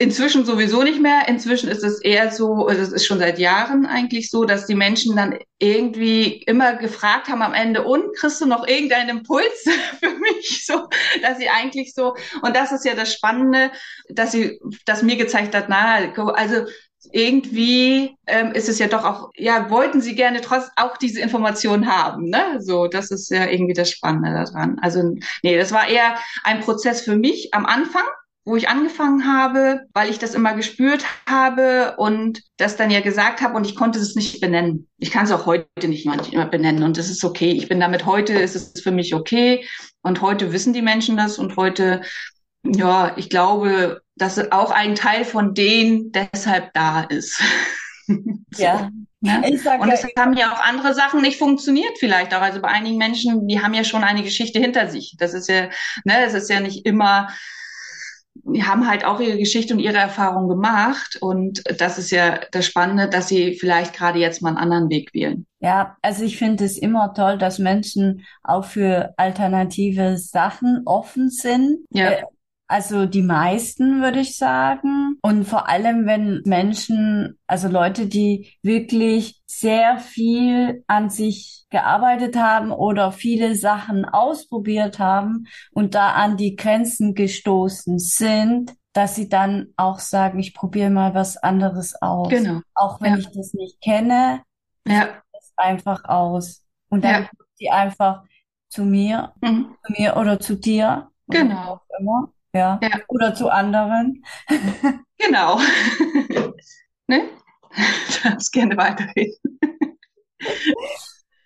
Inzwischen 0.00 0.44
sowieso 0.44 0.84
nicht 0.84 1.00
mehr. 1.00 1.26
Inzwischen 1.26 1.68
ist 1.68 1.82
es 1.82 2.00
eher 2.00 2.30
so, 2.30 2.68
also 2.68 2.80
es 2.80 2.92
ist 2.92 3.04
schon 3.04 3.18
seit 3.18 3.40
Jahren 3.40 3.84
eigentlich 3.84 4.30
so, 4.30 4.44
dass 4.44 4.66
die 4.66 4.76
Menschen 4.76 5.16
dann 5.16 5.36
irgendwie 5.58 6.40
immer 6.44 6.76
gefragt 6.76 7.26
haben 7.26 7.42
am 7.42 7.52
Ende, 7.52 7.82
und 7.82 8.14
kriegst 8.14 8.40
du 8.40 8.46
noch 8.46 8.64
irgendeinen 8.68 9.18
Impuls 9.18 9.64
für 9.98 10.10
mich? 10.10 10.64
So, 10.64 10.88
dass 11.20 11.38
sie 11.38 11.48
eigentlich 11.48 11.94
so, 11.94 12.14
und 12.42 12.54
das 12.54 12.70
ist 12.70 12.84
ja 12.84 12.94
das 12.94 13.12
Spannende, 13.12 13.72
dass 14.08 14.30
sie, 14.30 14.60
dass 14.86 15.02
mir 15.02 15.16
gezeigt 15.16 15.52
hat, 15.52 15.68
na, 15.68 16.12
also 16.14 16.66
irgendwie 17.12 18.16
ähm, 18.26 18.52
ist 18.52 18.68
es 18.68 18.78
ja 18.78 18.86
doch 18.86 19.04
auch, 19.04 19.30
ja, 19.36 19.70
wollten 19.70 20.00
sie 20.00 20.14
gerne 20.14 20.40
trotz 20.40 20.70
auch 20.76 20.96
diese 20.96 21.20
Informationen 21.20 21.86
haben, 21.86 22.24
ne? 22.30 22.60
So, 22.60 22.86
das 22.86 23.10
ist 23.10 23.30
ja 23.30 23.46
irgendwie 23.46 23.74
das 23.74 23.90
Spannende 23.90 24.32
daran. 24.32 24.78
Also, 24.80 25.14
nee, 25.42 25.56
das 25.56 25.72
war 25.72 25.88
eher 25.88 26.16
ein 26.44 26.60
Prozess 26.60 27.02
für 27.02 27.16
mich 27.16 27.54
am 27.54 27.66
Anfang, 27.66 28.04
wo 28.48 28.56
ich 28.56 28.68
angefangen 28.68 29.26
habe, 29.26 29.82
weil 29.92 30.08
ich 30.08 30.18
das 30.18 30.34
immer 30.34 30.54
gespürt 30.54 31.04
habe 31.28 31.94
und 31.98 32.42
das 32.56 32.76
dann 32.76 32.90
ja 32.90 33.00
gesagt 33.00 33.42
habe 33.42 33.54
und 33.54 33.66
ich 33.66 33.76
konnte 33.76 33.98
es 33.98 34.16
nicht 34.16 34.40
benennen. 34.40 34.88
Ich 34.96 35.10
kann 35.10 35.26
es 35.26 35.32
auch 35.32 35.44
heute 35.44 35.68
nicht 35.86 36.06
manchmal 36.06 36.46
benennen 36.46 36.82
und 36.82 36.96
das 36.96 37.10
ist 37.10 37.24
okay. 37.24 37.50
Ich 37.52 37.68
bin 37.68 37.78
damit 37.78 38.06
heute, 38.06 38.32
ist 38.32 38.56
es 38.56 38.80
für 38.82 38.90
mich 38.90 39.14
okay 39.14 39.66
und 40.02 40.22
heute 40.22 40.50
wissen 40.52 40.72
die 40.72 40.82
Menschen 40.82 41.18
das 41.18 41.38
und 41.38 41.56
heute, 41.56 42.00
ja, 42.74 43.12
ich 43.16 43.30
glaube, 43.30 44.02
dass 44.16 44.52
auch 44.52 44.70
ein 44.70 44.94
Teil 44.94 45.24
von 45.24 45.54
denen 45.54 46.12
deshalb 46.12 46.72
da 46.74 47.02
ist. 47.02 47.40
so. 48.06 48.62
Ja. 48.62 48.90
Ne? 49.20 49.42
Und 49.80 49.92
es 49.92 50.02
ja, 50.02 50.08
haben 50.16 50.36
ja 50.36 50.52
auch 50.52 50.60
andere 50.60 50.94
Sachen 50.94 51.22
nicht 51.22 51.38
funktioniert 51.38 51.98
vielleicht 51.98 52.32
auch. 52.34 52.40
Also 52.40 52.60
bei 52.60 52.68
einigen 52.68 52.98
Menschen, 52.98 53.48
die 53.48 53.60
haben 53.60 53.74
ja 53.74 53.82
schon 53.82 54.04
eine 54.04 54.22
Geschichte 54.22 54.60
hinter 54.60 54.88
sich. 54.88 55.16
Das 55.18 55.34
ist 55.34 55.48
ja, 55.48 55.70
ne, 56.04 56.24
es 56.24 56.34
ist 56.34 56.48
ja 56.48 56.60
nicht 56.60 56.86
immer 56.86 57.28
die 58.44 58.64
haben 58.64 58.88
halt 58.88 59.04
auch 59.04 59.20
ihre 59.20 59.38
Geschichte 59.38 59.74
und 59.74 59.80
ihre 59.80 59.96
Erfahrung 59.98 60.48
gemacht. 60.48 61.18
Und 61.20 61.62
das 61.80 61.98
ist 61.98 62.10
ja 62.10 62.40
das 62.52 62.66
Spannende, 62.66 63.08
dass 63.08 63.28
sie 63.28 63.54
vielleicht 63.54 63.94
gerade 63.94 64.18
jetzt 64.18 64.42
mal 64.42 64.50
einen 64.50 64.58
anderen 64.58 64.90
Weg 64.90 65.12
wählen. 65.12 65.46
Ja, 65.60 65.96
also 66.02 66.24
ich 66.24 66.38
finde 66.38 66.64
es 66.64 66.78
immer 66.78 67.14
toll, 67.14 67.38
dass 67.38 67.58
Menschen 67.58 68.24
auch 68.42 68.64
für 68.64 69.12
alternative 69.16 70.16
Sachen 70.18 70.82
offen 70.86 71.30
sind. 71.30 71.84
Ja. 71.90 72.10
Äh, 72.10 72.22
also 72.68 73.06
die 73.06 73.22
meisten, 73.22 74.02
würde 74.02 74.20
ich 74.20 74.36
sagen. 74.36 75.16
Und 75.22 75.44
vor 75.44 75.68
allem, 75.68 76.06
wenn 76.06 76.42
Menschen, 76.44 77.38
also 77.46 77.66
Leute, 77.68 78.06
die 78.06 78.52
wirklich 78.62 79.40
sehr 79.46 79.98
viel 79.98 80.84
an 80.86 81.08
sich 81.08 81.64
gearbeitet 81.70 82.36
haben 82.36 82.70
oder 82.70 83.10
viele 83.10 83.54
Sachen 83.54 84.04
ausprobiert 84.04 84.98
haben 84.98 85.46
und 85.72 85.94
da 85.94 86.12
an 86.12 86.36
die 86.36 86.56
Grenzen 86.56 87.14
gestoßen 87.14 87.98
sind, 87.98 88.74
dass 88.92 89.14
sie 89.14 89.30
dann 89.30 89.68
auch 89.76 89.98
sagen, 89.98 90.38
ich 90.38 90.54
probiere 90.54 90.90
mal 90.90 91.14
was 91.14 91.38
anderes 91.38 91.94
aus. 92.02 92.28
Genau. 92.28 92.60
Auch 92.74 93.00
wenn 93.00 93.14
ja. 93.14 93.18
ich 93.18 93.30
das 93.30 93.54
nicht 93.54 93.80
kenne, 93.80 94.42
ja. 94.86 95.08
es 95.32 95.52
einfach 95.56 96.04
aus. 96.04 96.64
Und 96.90 97.04
dann 97.04 97.22
ja. 97.22 97.28
die 97.60 97.70
einfach 97.70 98.24
zu 98.68 98.84
mir, 98.84 99.32
mhm. 99.40 99.74
zu 99.86 99.92
mir 99.92 100.16
oder 100.18 100.38
zu 100.38 100.54
dir. 100.56 101.10
Genau. 101.28 101.74
Auch 101.74 101.80
immer. 101.98 102.32
Ja. 102.52 102.78
ja. 102.82 102.90
Oder 103.08 103.34
zu 103.34 103.50
anderen. 103.50 104.24
genau. 105.18 105.58
ne? 107.06 107.28
Du 107.70 108.28
darfst 108.28 108.52
gerne 108.52 108.76
weiterreden. 108.76 109.58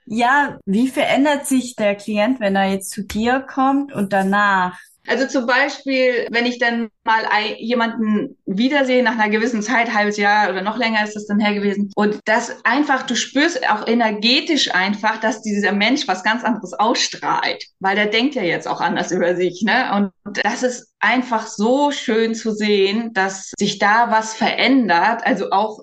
ja, 0.07 0.59
wie 0.65 0.89
verändert 0.89 1.47
sich 1.47 1.77
der 1.77 1.95
Klient, 1.97 2.41
wenn 2.41 2.57
er 2.57 2.71
jetzt 2.71 2.91
zu 2.91 3.03
dir 3.05 3.41
kommt 3.41 3.93
und 3.93 4.13
danach? 4.13 4.79
Also 5.07 5.27
zum 5.27 5.47
Beispiel, 5.47 6.29
wenn 6.31 6.47
ich 6.47 6.59
dann 6.59 6.89
mal 7.05 7.25
jemanden 7.59 8.39
wiedersehe 8.47 9.03
nach 9.03 9.19
einer 9.19 9.31
gewissen 9.31 9.63
Zeit, 9.63 9.93
halbes 9.93 10.17
Jahr 10.17 10.51
oder 10.51 10.63
noch 10.63 10.77
länger 10.77 11.03
ist 11.05 11.15
das 11.15 11.27
dann 11.27 11.41
her 11.41 11.55
gewesen. 11.55 11.91
Und 11.97 12.21
das 12.25 12.65
einfach, 12.65 13.03
du 13.03 13.17
spürst 13.17 13.69
auch 13.69 13.87
energetisch 13.87 14.75
einfach, 14.75 15.19
dass 15.19 15.43
dieser 15.43 15.73
Mensch 15.73 16.07
was 16.07 16.23
ganz 16.23 16.45
anderes 16.45 16.73
ausstrahlt, 16.75 17.65
weil 17.81 17.97
der 17.97 18.07
denkt 18.07 18.35
ja 18.37 18.43
jetzt 18.43 18.69
auch 18.69 18.81
anders 18.81 19.11
über 19.11 19.35
sich, 19.35 19.63
ne? 19.65 20.13
Und 20.25 20.45
das 20.45 20.63
ist 20.63 20.93
einfach 21.01 21.49
so 21.49 21.91
schön 21.91 22.35
zu 22.35 22.53
sehen, 22.53 23.13
dass 23.13 23.53
sich 23.59 23.79
da 23.79 24.11
was 24.11 24.35
verändert, 24.35 25.27
also 25.27 25.51
auch 25.51 25.81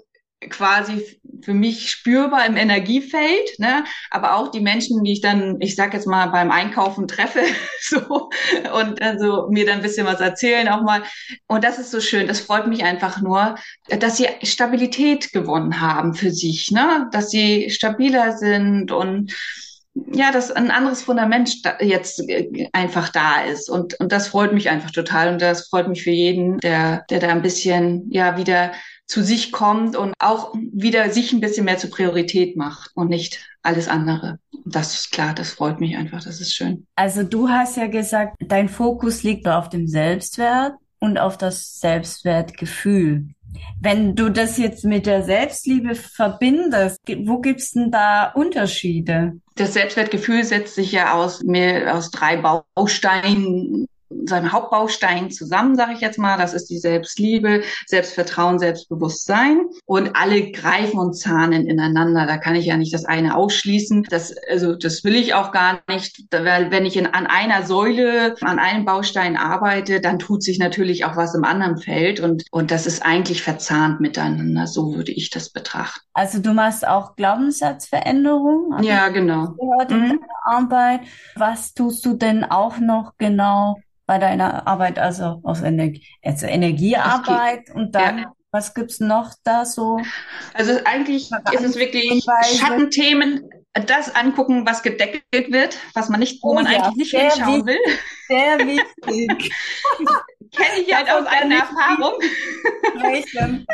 quasi 0.50 1.20
für 1.44 1.54
mich 1.54 1.90
spürbar 1.90 2.46
im 2.46 2.56
Energiefeld, 2.56 3.60
ne? 3.60 3.84
aber 4.10 4.36
auch 4.36 4.52
die 4.52 4.62
Menschen, 4.62 5.04
die 5.04 5.14
ich 5.14 5.22
dann, 5.22 5.58
ich 5.60 5.76
sag 5.76 5.94
jetzt 5.94 6.08
mal, 6.08 6.28
beim 6.28 6.52
Einkaufen 6.52 7.08
treffe, 7.08 7.42
so 7.82 8.30
und 8.74 9.02
also 9.02 9.48
mir 9.50 9.66
dann 9.66 9.78
ein 9.78 9.82
bisschen 9.82 10.08
was 10.08 10.22
erzählen 10.22 10.70
auch 10.70 10.82
mal. 10.82 11.04
Und 11.48 11.64
das 11.64 11.78
ist 11.78 11.92
so 11.92 12.00
schön. 12.00 12.28
Das 12.28 12.40
freut 12.40 12.68
mich 12.68 12.84
einfach 12.84 13.22
nur, 13.22 13.56
dass 13.88 14.18
sie 14.18 14.28
Stabilität 14.44 15.32
gewonnen 15.34 15.82
haben 15.82 16.14
für 16.14 16.32
sich, 16.32 16.72
ne? 16.72 17.10
dass 17.12 17.32
sie 17.32 17.70
stabiler 17.70 18.38
sind 18.38 18.92
und 18.92 19.34
ja, 20.14 20.32
dass 20.32 20.52
ein 20.52 20.72
anderes 20.72 21.02
Fundament 21.02 21.62
jetzt 21.82 22.20
äh, 22.30 22.70
einfach 22.74 23.10
da 23.10 23.42
ist. 23.42 23.70
Und, 23.70 24.00
und 24.00 24.12
das 24.12 24.28
freut 24.28 24.54
mich 24.54 24.70
einfach 24.70 24.92
total. 24.92 25.34
Und 25.34 25.42
das 25.42 25.68
freut 25.68 25.88
mich 25.88 26.04
für 26.04 26.12
jeden, 26.12 26.60
der, 26.60 27.04
der 27.10 27.20
da 27.20 27.30
ein 27.30 27.42
bisschen, 27.42 28.08
ja, 28.10 28.38
wieder 28.38 28.72
zu 29.10 29.24
sich 29.24 29.52
kommt 29.52 29.98
und 29.98 30.14
auch 30.20 30.54
wieder 30.72 31.10
sich 31.10 31.34
ein 31.34 31.42
bisschen 31.42 31.66
mehr 31.66 31.80
zur 31.80 31.90
Priorität 31.90 32.56
macht 32.56 32.92
und 32.94 33.10
nicht 33.10 33.40
alles 33.64 33.88
andere. 33.88 34.40
Das 34.66 34.94
ist 34.94 35.12
klar, 35.12 35.34
das 35.34 35.52
freut 35.52 35.80
mich 35.80 35.98
einfach, 35.98 36.24
das 36.24 36.40
ist 36.40 36.54
schön. 36.54 36.86
Also 36.96 37.24
du 37.24 37.50
hast 37.50 37.76
ja 37.76 37.88
gesagt, 37.88 38.36
dein 38.40 38.70
Fokus 38.70 39.24
liegt 39.24 39.48
auf 39.48 39.70
dem 39.70 39.88
Selbstwert 39.88 40.76
und 41.00 41.18
auf 41.18 41.38
das 41.38 41.80
Selbstwertgefühl. 41.80 43.30
Wenn 43.82 44.16
du 44.16 44.30
das 44.30 44.60
jetzt 44.60 44.86
mit 44.86 45.08
der 45.08 45.24
Selbstliebe 45.24 45.96
verbindest, 45.96 47.00
wo 47.24 47.40
gibt's 47.40 47.72
denn 47.72 47.90
da 47.90 48.32
Unterschiede? 48.36 49.40
Das 49.56 49.74
Selbstwertgefühl 49.74 50.44
setzt 50.44 50.76
sich 50.76 50.92
ja 50.92 51.14
aus, 51.14 51.42
mehr, 51.44 51.96
aus 51.96 52.12
drei 52.12 52.38
Bausteinen 52.38 53.88
seinem 54.30 54.52
Hauptbaustein 54.52 55.32
zusammen, 55.32 55.76
sage 55.76 55.94
ich 55.94 56.02
jetzt 56.02 56.18
mal. 56.18 56.38
Das 56.38 56.54
ist 56.54 56.70
die 56.70 56.78
Selbstliebe, 56.78 57.64
Selbstvertrauen, 57.86 58.60
Selbstbewusstsein. 58.60 59.66
Und 59.86 60.16
alle 60.16 60.52
greifen 60.52 61.00
und 61.00 61.14
zahnen 61.14 61.68
ineinander. 61.68 62.26
Da 62.26 62.38
kann 62.38 62.56
ich 62.56 62.66
ja 62.66 62.78
nicht 62.78 62.94
das 62.94 63.06
eine 63.06 63.36
ausschließen. 63.36 64.04
Das, 64.10 64.34
also, 64.50 64.76
das 64.76 65.04
will 65.04 65.16
ich 65.16 65.34
auch 65.34 65.52
gar 65.52 65.82
nicht. 65.90 66.24
Weil 66.32 66.72
wenn 66.72 66.86
ich 66.86 66.96
in, 66.96 67.08
an 67.08 67.28
einer 67.28 67.64
Säule, 67.64 68.36
an 68.42 68.60
einem 68.60 68.86
Baustein 68.86 69.36
arbeite, 69.36 70.00
dann 70.00 70.20
tut 70.20 70.44
sich 70.44 70.60
natürlich 70.60 71.06
auch 71.06 71.18
was 71.18 71.36
im 71.36 71.44
anderen 71.44 71.78
Feld. 71.78 72.20
Und, 72.20 72.46
und 72.52 72.72
das 72.72 72.86
ist 72.86 73.06
eigentlich 73.06 73.42
verzahnt 73.42 74.00
miteinander. 74.00 74.68
So 74.68 74.96
würde 74.96 75.12
ich 75.12 75.30
das 75.30 75.50
betrachten. 75.50 76.00
Also 76.14 76.40
du 76.40 76.54
machst 76.54 76.86
auch 76.86 77.16
Glaubenssatzveränderungen? 77.16 78.74
Also 78.74 78.90
ja, 78.90 79.10
genau. 79.10 79.56
Gehört 79.58 79.92
in 79.92 80.08
mhm. 80.08 80.20
Arbeit. 80.44 81.02
Was 81.36 81.74
tust 81.74 82.06
du 82.06 82.14
denn 82.14 82.44
auch 82.44 82.78
noch 82.80 83.14
genau 83.18 83.78
bei 84.10 84.18
deiner 84.18 84.66
Arbeit, 84.66 84.98
also 84.98 85.40
aus 85.44 85.62
Energie, 85.62 86.04
also 86.24 86.48
Energiearbeit 86.48 87.70
und 87.76 87.94
dann, 87.94 88.18
ja. 88.18 88.34
was 88.50 88.74
gibt's 88.74 89.00
noch 89.00 89.36
da 89.44 89.66
so? 89.66 90.02
Also 90.56 90.80
eigentlich 90.84 91.30
ist 91.54 91.64
es 91.64 91.76
wirklich 91.76 92.10
Hinweise. 92.10 92.58
Schattenthemen, 92.58 93.48
das 93.86 94.16
angucken, 94.16 94.66
was 94.66 94.82
gedeckelt 94.82 95.52
wird, 95.52 95.78
was 95.94 96.10
man 96.10 96.22
nicht, 96.22 96.42
wo 96.42 96.50
oh, 96.50 96.54
man 96.56 96.66
ja, 96.66 96.82
eigentlich 96.86 97.14
nicht 97.14 97.22
hinschauen 97.22 97.68
will. 97.68 97.78
Sehr 98.28 98.58
wichtig. 98.66 99.54
Kenne 100.56 100.82
ich 100.86 100.96
halt 100.96 101.10
aus 101.10 101.26
eigener 101.26 101.58
Erfahrung. 101.58 102.14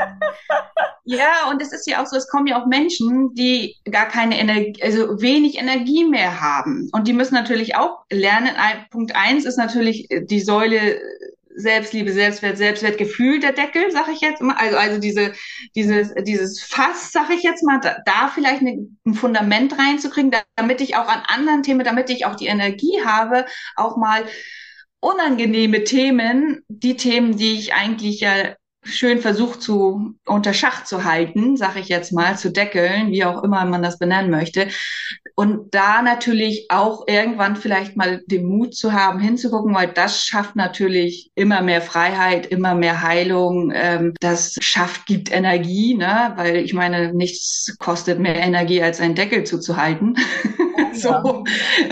ja, 1.06 1.50
und 1.50 1.62
es 1.62 1.72
ist 1.72 1.88
ja 1.88 2.02
auch 2.02 2.08
so, 2.08 2.18
es 2.18 2.28
kommen 2.28 2.48
ja 2.48 2.62
auch 2.62 2.68
Menschen, 2.68 3.34
die 3.34 3.76
gar 3.90 4.08
keine 4.08 4.40
Energie, 4.40 4.82
also 4.84 5.22
wenig 5.22 5.58
Energie 5.58 6.06
mehr 6.06 6.42
haben. 6.42 6.90
Und 6.92 7.08
die 7.08 7.14
müssen 7.14 7.36
natürlich 7.36 7.76
auch 7.76 8.04
lernen. 8.12 8.52
Punkt 8.92 9.16
eins 9.16 9.46
ist 9.46 9.58
natürlich 9.58 10.08
die 10.10 10.42
Säule 10.42 11.00
Selbstliebe, 11.56 12.12
Selbstwert, 12.12 12.58
Selbstwertgefühl, 12.58 13.40
der 13.40 13.54
Deckel, 13.54 13.90
sag 13.92 14.10
ich 14.10 14.20
jetzt 14.20 14.42
mal. 14.42 14.56
Also, 14.58 14.78
also 14.78 15.00
diese, 15.00 15.34
dieses, 15.74 16.14
dieses 16.24 16.62
Fass, 16.62 17.12
sag 17.12 17.30
ich 17.30 17.44
jetzt 17.44 17.64
mal, 17.64 17.80
da, 17.80 17.98
da 18.06 18.30
vielleicht 18.34 18.62
eine, 18.62 18.88
ein 19.06 19.14
Fundament 19.14 19.78
reinzukriegen, 19.78 20.32
damit 20.56 20.82
ich 20.82 20.98
auch 20.98 21.08
an 21.08 21.24
anderen 21.28 21.64
Themen, 21.64 21.86
damit 21.86 22.10
ich 22.10 22.26
auch 22.26 22.36
die 22.36 22.48
Energie 22.48 23.02
habe, 23.06 23.46
auch 23.78 23.96
mal 23.96 24.26
unangenehme 25.00 25.84
Themen, 25.84 26.64
die 26.68 26.96
Themen, 26.96 27.38
die 27.38 27.54
ich 27.54 27.74
eigentlich 27.74 28.20
ja 28.20 28.56
schön 28.86 29.20
versucht 29.20 29.62
zu 29.62 30.14
unter 30.26 30.54
Schach 30.54 30.84
zu 30.84 31.04
halten, 31.04 31.58
sage 31.58 31.80
ich 31.80 31.90
jetzt 31.90 32.14
mal, 32.14 32.38
zu 32.38 32.52
deckeln, 32.52 33.12
wie 33.12 33.26
auch 33.26 33.44
immer 33.44 33.66
man 33.66 33.82
das 33.82 33.98
benennen 33.98 34.30
möchte. 34.30 34.68
Und 35.36 35.74
da 35.74 36.02
natürlich 36.02 36.68
auch 36.70 37.06
irgendwann 37.08 37.56
vielleicht 37.56 37.98
mal 37.98 38.22
den 38.28 38.46
Mut 38.46 38.76
zu 38.76 38.94
haben, 38.94 39.20
hinzugucken, 39.20 39.74
weil 39.76 39.88
das 39.88 40.24
schafft 40.24 40.56
natürlich 40.56 41.30
immer 41.36 41.62
mehr 41.62 41.82
Freiheit, 41.82 42.46
immer 42.46 42.74
mehr 42.74 43.02
Heilung. 43.02 43.72
Ähm, 43.76 44.14
das 44.22 44.56
schafft, 44.62 45.08
gibt 45.08 45.32
Energie, 45.32 45.96
ne? 45.96 46.34
weil 46.38 46.58
ich 46.58 46.74
meine, 46.74 47.14
nichts 47.14 47.76
kostet 47.80 48.20
mehr 48.20 48.36
Energie, 48.36 48.82
als 48.82 49.02
einen 49.02 49.16
Deckel 49.16 49.44
zuzuhalten. 49.44 50.16
so. 51.02 51.44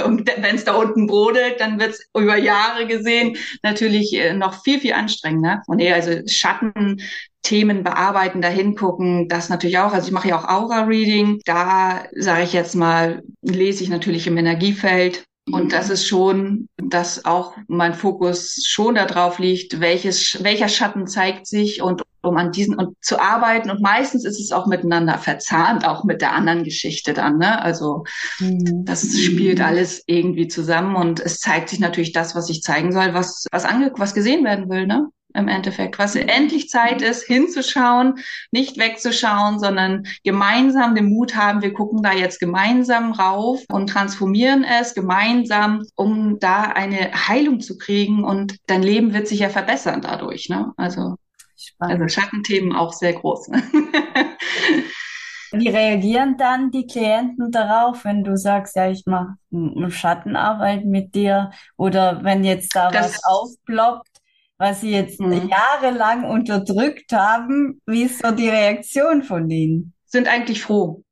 Und 0.05 0.29
wenn 0.37 0.55
es 0.55 0.65
da 0.65 0.73
unten 0.73 1.07
brodelt, 1.07 1.59
dann 1.59 1.79
wird 1.79 1.91
es 1.91 2.09
über 2.17 2.37
Jahre 2.37 2.87
gesehen 2.87 3.37
natürlich 3.61 4.13
äh, 4.13 4.33
noch 4.33 4.63
viel, 4.63 4.79
viel 4.79 4.93
anstrengender. 4.93 5.61
Und 5.67 5.77
nee, 5.77 5.91
also 5.91 6.11
Schatten, 6.27 7.01
Themen 7.41 7.83
bearbeiten, 7.83 8.41
da 8.41 8.47
hingucken, 8.47 9.27
das 9.27 9.49
natürlich 9.49 9.77
auch. 9.77 9.93
Also 9.93 10.07
ich 10.07 10.13
mache 10.13 10.29
ja 10.29 10.39
auch 10.39 10.47
Aura-Reading. 10.47 11.41
Da 11.45 12.05
sage 12.15 12.43
ich 12.43 12.53
jetzt 12.53 12.75
mal, 12.75 13.21
lese 13.41 13.83
ich 13.83 13.89
natürlich 13.89 14.27
im 14.27 14.37
Energiefeld. 14.37 15.25
Und 15.51 15.73
das 15.73 15.89
ist 15.89 16.07
schon, 16.07 16.69
dass 16.77 17.25
auch 17.25 17.55
mein 17.67 17.93
Fokus 17.93 18.63
schon 18.65 18.95
darauf 18.95 19.39
liegt, 19.39 19.81
welches, 19.81 20.41
welcher 20.41 20.69
Schatten 20.69 21.05
zeigt 21.05 21.47
sich 21.47 21.81
und 21.81 22.03
um 22.23 22.37
an 22.37 22.51
diesen 22.51 22.75
und 22.75 22.95
zu 23.01 23.19
arbeiten. 23.19 23.69
Und 23.69 23.81
meistens 23.81 24.25
ist 24.25 24.39
es 24.39 24.51
auch 24.51 24.65
miteinander 24.67 25.17
verzahnt, 25.17 25.85
auch 25.87 26.03
mit 26.03 26.21
der 26.21 26.33
anderen 26.33 26.63
Geschichte 26.63 27.13
dann. 27.13 27.37
Ne? 27.37 27.61
Also 27.61 28.05
mhm. 28.39 28.85
das 28.85 29.19
spielt 29.19 29.61
alles 29.61 30.03
irgendwie 30.07 30.47
zusammen 30.47 30.95
und 30.95 31.19
es 31.19 31.39
zeigt 31.39 31.69
sich 31.69 31.79
natürlich 31.79 32.13
das, 32.13 32.35
was 32.35 32.49
ich 32.49 32.63
zeigen 32.63 32.91
soll, 32.91 33.13
was 33.13 33.45
was 33.51 33.65
ange 33.65 33.91
was 33.97 34.13
gesehen 34.13 34.43
werden 34.43 34.69
will. 34.69 34.87
Ne? 34.87 35.09
im 35.33 35.47
Endeffekt, 35.47 35.99
was 35.99 36.15
endlich 36.15 36.69
Zeit 36.69 37.01
ist, 37.01 37.23
hinzuschauen, 37.23 38.19
nicht 38.51 38.77
wegzuschauen, 38.77 39.59
sondern 39.59 40.05
gemeinsam 40.23 40.95
den 40.95 41.09
Mut 41.09 41.35
haben, 41.35 41.61
wir 41.61 41.73
gucken 41.73 42.03
da 42.03 42.13
jetzt 42.13 42.39
gemeinsam 42.39 43.11
rauf 43.13 43.61
und 43.71 43.89
transformieren 43.89 44.63
es 44.63 44.93
gemeinsam, 44.93 45.85
um 45.95 46.39
da 46.39 46.63
eine 46.63 47.11
Heilung 47.27 47.59
zu 47.59 47.77
kriegen 47.77 48.23
und 48.23 48.57
dein 48.67 48.83
Leben 48.83 49.13
wird 49.13 49.27
sich 49.27 49.39
ja 49.39 49.49
verbessern 49.49 50.01
dadurch. 50.01 50.49
Ne? 50.49 50.71
Also, 50.77 51.15
also 51.79 52.07
Schattenthemen 52.07 52.73
auch 52.73 52.93
sehr 52.93 53.13
groß. 53.13 53.49
Wie 55.55 55.69
reagieren 55.69 56.35
dann 56.37 56.71
die 56.71 56.87
Klienten 56.87 57.51
darauf, 57.51 58.05
wenn 58.05 58.23
du 58.23 58.35
sagst, 58.35 58.75
ja, 58.75 58.89
ich 58.89 59.05
mache 59.05 59.35
Schattenarbeit 59.89 60.85
mit 60.85 61.13
dir 61.13 61.51
oder 61.77 62.23
wenn 62.23 62.43
jetzt 62.43 62.75
da 62.75 62.89
das, 62.89 63.13
was 63.13 63.23
aufploppt? 63.23 64.09
was 64.63 64.79
sie 64.81 64.91
jetzt 64.91 65.19
mhm. 65.19 65.49
jahrelang 65.49 66.23
unterdrückt 66.23 67.11
haben. 67.11 67.81
Wie 67.85 68.03
ist 68.03 68.21
so 68.21 68.31
die 68.31 68.47
Reaktion 68.47 69.23
von 69.23 69.49
denen? 69.49 69.93
Sind 70.05 70.29
eigentlich 70.29 70.61
froh. 70.61 71.03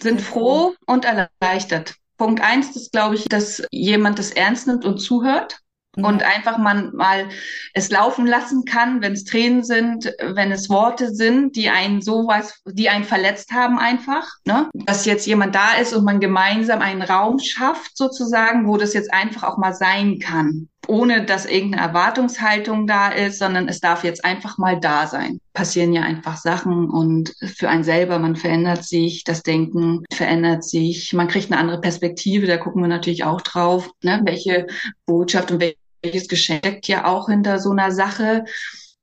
Sind 0.00 0.20
froh 0.20 0.74
und 0.86 1.04
erleichtert. 1.04 1.94
Punkt 2.16 2.42
eins 2.42 2.74
ist, 2.74 2.92
glaube 2.92 3.14
ich, 3.14 3.24
dass 3.26 3.62
jemand 3.70 4.18
das 4.18 4.30
ernst 4.32 4.66
nimmt 4.66 4.84
und 4.84 4.98
zuhört 4.98 5.60
und 5.96 6.22
einfach 6.22 6.58
man 6.58 6.94
mal 6.94 7.28
es 7.72 7.90
laufen 7.90 8.26
lassen 8.26 8.64
kann, 8.64 9.00
wenn 9.00 9.12
es 9.12 9.24
Tränen 9.24 9.64
sind, 9.64 10.12
wenn 10.20 10.52
es 10.52 10.68
Worte 10.68 11.14
sind, 11.14 11.56
die 11.56 11.70
einen 11.70 12.02
sowas, 12.02 12.62
die 12.66 12.88
einen 12.88 13.04
verletzt 13.04 13.52
haben 13.52 13.78
einfach, 13.78 14.28
ne? 14.44 14.68
Dass 14.74 15.06
jetzt 15.06 15.26
jemand 15.26 15.54
da 15.54 15.74
ist 15.80 15.94
und 15.94 16.04
man 16.04 16.20
gemeinsam 16.20 16.80
einen 16.80 17.02
Raum 17.02 17.38
schafft 17.38 17.96
sozusagen, 17.96 18.66
wo 18.66 18.76
das 18.76 18.92
jetzt 18.92 19.12
einfach 19.12 19.44
auch 19.44 19.56
mal 19.56 19.72
sein 19.72 20.18
kann, 20.18 20.68
ohne 20.86 21.24
dass 21.24 21.46
irgendeine 21.46 21.82
Erwartungshaltung 21.82 22.86
da 22.86 23.08
ist, 23.08 23.38
sondern 23.38 23.68
es 23.68 23.80
darf 23.80 24.04
jetzt 24.04 24.24
einfach 24.24 24.58
mal 24.58 24.78
da 24.78 25.06
sein. 25.06 25.40
Passieren 25.54 25.92
ja 25.92 26.02
einfach 26.02 26.36
Sachen 26.36 26.90
und 26.90 27.32
für 27.56 27.68
einen 27.68 27.84
selber, 27.84 28.18
man 28.18 28.36
verändert 28.36 28.84
sich, 28.84 29.24
das 29.24 29.42
Denken 29.42 30.04
verändert 30.12 30.64
sich, 30.64 31.12
man 31.14 31.28
kriegt 31.28 31.50
eine 31.50 31.60
andere 31.60 31.80
Perspektive, 31.80 32.46
da 32.46 32.58
gucken 32.58 32.82
wir 32.82 32.88
natürlich 32.88 33.24
auch 33.24 33.40
drauf, 33.40 33.90
ne? 34.02 34.20
welche 34.24 34.66
Botschaft 35.06 35.50
und 35.50 35.60
welche 35.60 35.76
welches 36.02 36.28
Geschenk 36.28 36.88
ja 36.88 37.06
auch 37.06 37.28
hinter 37.28 37.58
so 37.58 37.70
einer 37.70 37.92
Sache. 37.92 38.44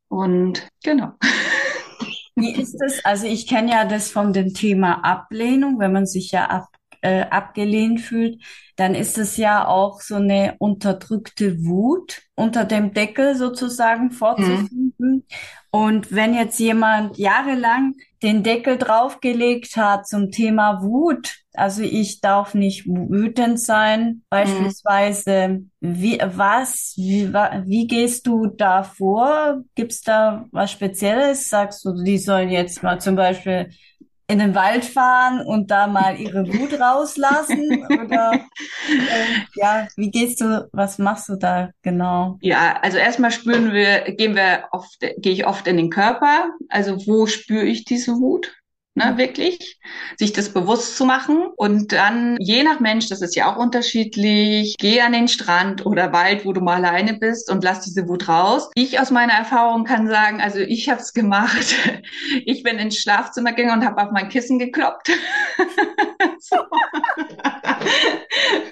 Und 0.08 0.68
genau. 0.84 1.14
Wie 2.36 2.54
ist 2.56 2.76
es? 2.82 3.04
Also 3.06 3.28
ich 3.28 3.48
kenne 3.48 3.72
ja 3.72 3.86
das 3.86 4.10
von 4.10 4.34
dem 4.34 4.54
Thema 4.54 5.04
Ablehnung, 5.04 5.80
wenn 5.80 5.92
man 5.92 6.06
sich 6.06 6.32
ja 6.32 6.46
ab, 6.46 6.68
äh, 7.04 7.26
abgelehnt 7.30 8.02
fühlt, 8.02 8.42
dann 8.76 8.96
ist 8.96 9.18
es 9.18 9.38
ja 9.38 9.68
auch 9.68 10.02
so 10.02 10.16
eine 10.16 10.56
unterdrückte 10.58 11.64
Wut 11.66 12.22
unter 12.36 12.66
dem 12.66 12.94
Deckel 12.94 13.36
sozusagen 13.36 14.12
vorzufinden. 14.12 14.94
Mhm. 14.98 15.24
Und 15.70 16.12
wenn 16.12 16.34
jetzt 16.34 16.60
jemand 16.60 17.18
jahrelang 17.18 17.96
den 18.22 18.44
Deckel 18.44 18.78
draufgelegt 18.78 19.76
hat 19.76 20.08
zum 20.08 20.32
Thema 20.32 20.82
Wut, 20.82 21.40
also 21.54 21.84
ich 21.84 22.22
darf 22.22 22.54
nicht 22.54 22.86
wütend 22.88 23.60
sein, 23.60 24.24
beispielsweise, 24.30 25.50
mhm. 25.50 25.72
wie, 25.82 26.20
was, 26.24 26.94
wie, 26.96 27.34
wie 27.34 27.88
gehst 27.88 28.28
du 28.28 28.48
da 28.48 28.84
vor? 28.84 29.64
Gibt's 29.76 30.02
da 30.02 30.46
was 30.52 30.72
Spezielles? 30.72 31.50
Sagst 31.50 31.84
du, 31.86 32.04
die 32.04 32.18
sollen 32.18 32.50
jetzt 32.50 32.82
mal 32.82 33.00
zum 33.00 33.16
Beispiel 33.16 33.70
in 34.34 34.40
den 34.40 34.56
Wald 34.56 34.84
fahren 34.84 35.46
und 35.46 35.70
da 35.70 35.86
mal 35.86 36.20
ihre 36.20 36.48
Wut 36.48 36.80
rauslassen? 36.80 37.86
Oder 38.04 38.34
äh, 38.34 39.26
ja, 39.56 39.88
wie 39.96 40.10
gehst 40.10 40.42
du, 40.42 40.68
was 40.74 40.98
machst 40.98 41.30
du 41.30 41.36
da 41.36 41.70
genau? 41.84 42.38
Ja, 42.42 42.80
also 42.82 42.98
erstmal 42.98 43.32
spüren 43.32 43.72
wir, 43.72 44.02
gehen 44.16 44.36
wir 44.36 44.66
oft, 44.72 45.00
gehe 45.00 45.32
ich 45.32 45.46
oft 45.46 45.68
in 45.68 45.78
den 45.78 45.92
Körper. 45.92 46.50
Also 46.70 46.98
wo 47.06 47.28
spüre 47.28 47.66
ich 47.66 47.86
diese 47.86 48.14
Wut? 48.14 48.52
Ne, 48.96 49.18
wirklich, 49.18 49.80
sich 50.18 50.34
das 50.34 50.50
bewusst 50.50 50.98
zu 50.98 51.06
machen 51.06 51.48
und 51.56 51.92
dann, 51.92 52.38
je 52.40 52.64
nach 52.64 52.80
Mensch, 52.80 53.10
das 53.10 53.22
ist 53.22 53.36
ja 53.36 53.52
auch 53.52 53.58
unterschiedlich, 53.58 54.76
geh 54.80 55.02
an 55.02 55.14
den 55.14 55.28
Strand 55.28 55.86
oder 55.86 56.14
Wald, 56.14 56.46
wo 56.46 56.54
du 56.54 56.62
mal 56.62 56.76
alleine 56.76 57.16
bist 57.16 57.52
und 57.52 57.64
lass 57.64 57.82
diese 57.82 58.08
Wut 58.08 58.28
raus. 58.28 58.70
Ich 58.76 59.00
aus 59.00 59.12
meiner 59.12 59.34
Erfahrung 59.34 59.84
kann 59.84 60.08
sagen, 60.08 60.42
also 60.42 60.60
ich 60.60 60.90
habe 60.90 61.02
es 61.02 61.14
gemacht. 61.14 61.76
Ich 62.46 62.64
bin 62.64 62.78
ins 62.78 62.98
Schlafzimmer 62.98 63.54
gegangen 63.54 63.82
und 63.82 63.88
habe 63.88 64.02
auf 64.02 64.12
mein 64.12 64.30
Kissen 64.30 64.60
gekloppt. 64.60 65.10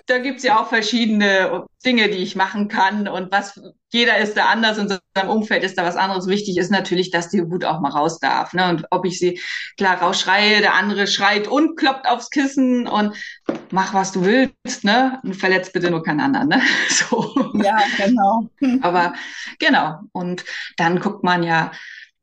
da 0.08 0.18
gibt's 0.20 0.44
ja 0.44 0.60
auch 0.60 0.68
verschiedene 0.68 1.66
Dinge, 1.86 2.10
die 2.10 2.18
ich 2.18 2.36
machen 2.36 2.68
kann 2.68 3.08
und 3.08 3.32
was 3.32 3.60
jeder 3.94 4.18
ist 4.18 4.38
da 4.38 4.46
anders 4.46 4.78
und 4.78 5.00
seinem 5.16 5.30
Umfeld 5.30 5.64
ist 5.64 5.78
da 5.78 5.84
was 5.84 5.98
anderes. 5.98 6.28
Wichtig 6.28 6.58
ist 6.58 6.72
natürlich, 6.72 7.12
dass 7.12 7.30
die 7.30 7.50
Wut 7.50 7.66
auch 7.66 7.82
mal 7.82 7.92
raus 7.92 8.20
darf. 8.20 8.54
Ne? 8.54 8.70
Und 8.70 8.86
ob 8.90 9.06
ich 9.06 9.20
sie 9.20 9.42
klar 9.78 10.02
rausschreie, 10.02 10.62
der 10.62 10.76
andere 10.76 11.08
schreit 11.08 11.48
und 11.50 11.76
kloppt 11.76 12.08
aufs 12.08 12.30
Kissen 12.30 12.88
und 12.88 13.16
mach, 13.72 13.94
was 13.94 14.14
du 14.14 14.24
willst, 14.24 14.86
ne? 14.86 15.20
Und 15.24 15.36
verletzt 15.36 15.74
bitte 15.74 15.92
nur 15.92 16.04
keinen 16.04 16.22
anderen, 16.22 16.48
ne? 16.48 16.62
So. 16.90 17.52
Ja, 17.56 17.80
genau. 17.98 18.50
Aber 18.82 19.14
genau. 19.60 20.00
Und 20.14 20.46
dann 20.78 21.00
guckt 21.00 21.24
man 21.24 21.44
ja, 21.44 21.72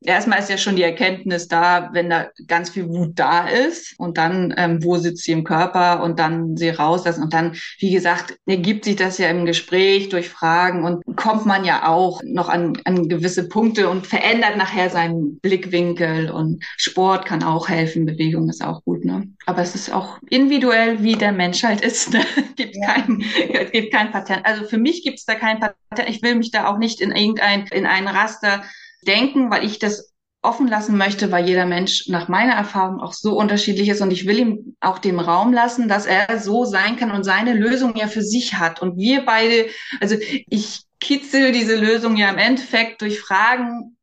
erstmal 0.01 0.39
ist 0.39 0.49
ja 0.49 0.57
schon 0.57 0.75
die 0.75 0.83
Erkenntnis 0.83 1.47
da, 1.47 1.89
wenn 1.93 2.09
da 2.09 2.29
ganz 2.47 2.69
viel 2.69 2.87
Wut 2.87 3.13
da 3.15 3.47
ist 3.47 3.99
und 3.99 4.17
dann, 4.17 4.53
ähm, 4.57 4.83
wo 4.83 4.97
sitzt 4.97 5.23
sie 5.23 5.33
im 5.33 5.43
Körper 5.43 6.01
und 6.03 6.19
dann 6.19 6.55
sie 6.55 6.69
rauslassen 6.69 7.23
und 7.23 7.33
dann, 7.33 7.55
wie 7.79 7.91
gesagt, 7.91 8.37
ergibt 8.45 8.85
sich 8.85 8.95
das 8.95 9.17
ja 9.17 9.29
im 9.29 9.45
Gespräch 9.45 10.09
durch 10.09 10.29
Fragen 10.29 10.83
und 10.83 11.03
kommt 11.15 11.45
man 11.45 11.65
ja 11.65 11.87
auch 11.87 12.21
noch 12.23 12.49
an, 12.49 12.77
an 12.85 13.09
gewisse 13.09 13.49
Punkte 13.49 13.89
und 13.89 14.07
verändert 14.07 14.57
nachher 14.57 14.89
seinen 14.89 15.39
Blickwinkel 15.39 16.31
und 16.31 16.63
Sport 16.77 17.25
kann 17.25 17.43
auch 17.43 17.67
helfen, 17.67 18.05
Bewegung 18.05 18.49
ist 18.49 18.63
auch 18.63 18.83
gut, 18.83 19.03
ne? 19.03 19.27
Aber 19.45 19.61
es 19.61 19.75
ist 19.75 19.91
auch 19.91 20.19
individuell, 20.29 21.03
wie 21.03 21.15
der 21.15 21.31
Mensch 21.31 21.63
halt 21.63 21.81
ist, 21.81 22.13
ne? 22.13 22.21
gibt 22.55 22.75
ja. 22.75 22.93
kein, 22.93 23.23
gibt 23.71 23.93
kein 23.93 24.11
Patent. 24.11 24.45
Also 24.45 24.65
für 24.65 24.77
mich 24.77 25.03
gibt 25.03 25.19
es 25.19 25.25
da 25.25 25.35
kein 25.35 25.59
Patent. 25.59 26.07
Ich 26.07 26.21
will 26.21 26.35
mich 26.35 26.51
da 26.51 26.67
auch 26.67 26.77
nicht 26.77 27.01
in 27.01 27.11
irgendein, 27.11 27.65
in 27.67 27.85
ein 27.85 28.07
Raster 28.07 28.63
denken, 29.05 29.51
weil 29.51 29.65
ich 29.65 29.79
das 29.79 30.13
offen 30.41 30.67
lassen 30.67 30.97
möchte, 30.97 31.31
weil 31.31 31.47
jeder 31.47 31.65
Mensch 31.65 32.07
nach 32.07 32.29
meiner 32.29 32.53
Erfahrung 32.53 33.01
auch 33.01 33.11
so 33.11 33.37
unterschiedlich 33.37 33.89
ist 33.89 34.01
und 34.01 34.11
ich 34.11 34.25
will 34.25 34.39
ihm 34.39 34.75
auch 34.79 34.99
den 34.99 35.19
Raum 35.19 35.51
lassen, 35.51 35.89
dass 35.89 36.05
er 36.05 36.39
so 36.39 36.63
sein 36.63 36.95
kann 36.95 37.11
und 37.11 37.25
seine 37.25 37.53
Lösung 37.53 37.95
ja 37.97 38.07
für 38.07 38.21
sich 38.21 38.53
hat. 38.55 38.81
Und 38.81 38.97
wir 38.97 39.25
beide, 39.25 39.67
also 39.99 40.15
ich 40.19 40.83
kitzel 41.01 41.51
diese 41.51 41.75
Lösung 41.75 42.15
ja 42.15 42.29
im 42.29 42.37
Endeffekt 42.37 43.01
durch 43.01 43.19
Fragen 43.19 43.97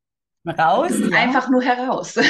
raus, 0.47 0.93
ja. 1.11 1.17
einfach 1.19 1.49
nur 1.49 1.63
heraus. 1.63 2.17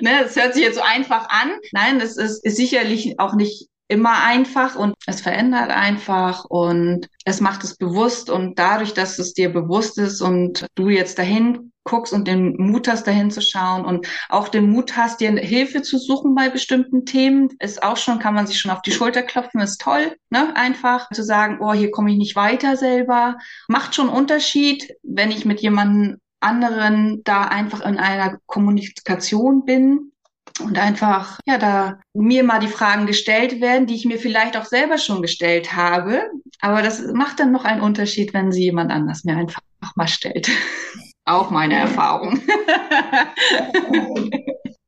ne, 0.00 0.20
das 0.22 0.36
hört 0.36 0.52
sich 0.54 0.62
jetzt 0.62 0.76
so 0.76 0.82
einfach 0.82 1.28
an. 1.30 1.52
Nein, 1.72 1.98
das 1.98 2.16
ist, 2.18 2.44
ist 2.44 2.56
sicherlich 2.56 3.18
auch 3.18 3.34
nicht 3.34 3.68
immer 3.94 4.24
einfach 4.24 4.74
und 4.74 4.94
es 5.06 5.20
verändert 5.20 5.70
einfach 5.70 6.44
und 6.44 7.08
es 7.24 7.40
macht 7.40 7.62
es 7.62 7.76
bewusst 7.76 8.28
und 8.28 8.58
dadurch, 8.58 8.92
dass 8.92 9.20
es 9.20 9.34
dir 9.34 9.52
bewusst 9.52 9.98
ist 9.98 10.20
und 10.20 10.66
du 10.74 10.88
jetzt 10.88 11.18
dahin 11.18 11.70
guckst 11.84 12.12
und 12.12 12.26
den 12.26 12.56
Mut 12.56 12.88
hast, 12.88 13.06
dahin 13.06 13.30
zu 13.30 13.40
schauen 13.40 13.84
und 13.84 14.08
auch 14.28 14.48
den 14.48 14.68
Mut 14.68 14.96
hast, 14.96 15.20
dir 15.20 15.30
Hilfe 15.36 15.82
zu 15.82 15.98
suchen 15.98 16.34
bei 16.34 16.48
bestimmten 16.48 17.06
Themen, 17.06 17.50
ist 17.60 17.82
auch 17.82 17.96
schon, 17.96 18.18
kann 18.18 18.34
man 18.34 18.46
sich 18.46 18.58
schon 18.58 18.72
auf 18.72 18.82
die 18.82 18.90
Schulter 18.90 19.22
klopfen, 19.22 19.60
ist 19.60 19.80
toll, 19.80 20.16
ne? 20.30 20.56
Einfach 20.56 21.08
zu 21.10 21.22
sagen, 21.22 21.58
oh, 21.60 21.72
hier 21.72 21.90
komme 21.90 22.10
ich 22.10 22.16
nicht 22.16 22.36
weiter 22.36 22.76
selber. 22.76 23.36
Macht 23.68 23.94
schon 23.94 24.08
Unterschied, 24.08 24.92
wenn 25.02 25.30
ich 25.30 25.44
mit 25.44 25.60
jemandem 25.60 26.18
anderen 26.40 27.22
da 27.24 27.42
einfach 27.42 27.80
in 27.82 27.98
einer 27.98 28.38
Kommunikation 28.46 29.64
bin 29.64 30.10
und 30.60 30.78
einfach, 30.78 31.40
ja, 31.46 31.58
da 31.58 31.98
mir 32.12 32.44
mal 32.44 32.60
die 32.60 32.68
Fragen 32.68 33.06
gestellt 33.06 33.60
werden, 33.60 33.86
die 33.86 33.94
ich 33.94 34.04
mir 34.04 34.18
vielleicht 34.18 34.56
auch 34.56 34.64
selber 34.64 34.98
schon 34.98 35.22
gestellt 35.22 35.74
habe. 35.74 36.30
Aber 36.60 36.82
das 36.82 37.00
macht 37.12 37.40
dann 37.40 37.52
noch 37.52 37.64
einen 37.64 37.80
Unterschied, 37.80 38.32
wenn 38.34 38.52
sie 38.52 38.64
jemand 38.64 38.90
anders 38.90 39.24
mir 39.24 39.36
einfach 39.36 39.60
mal 39.96 40.08
stellt. 40.08 40.50
auch 41.24 41.50
meine 41.50 41.74
Erfahrung. 41.74 42.40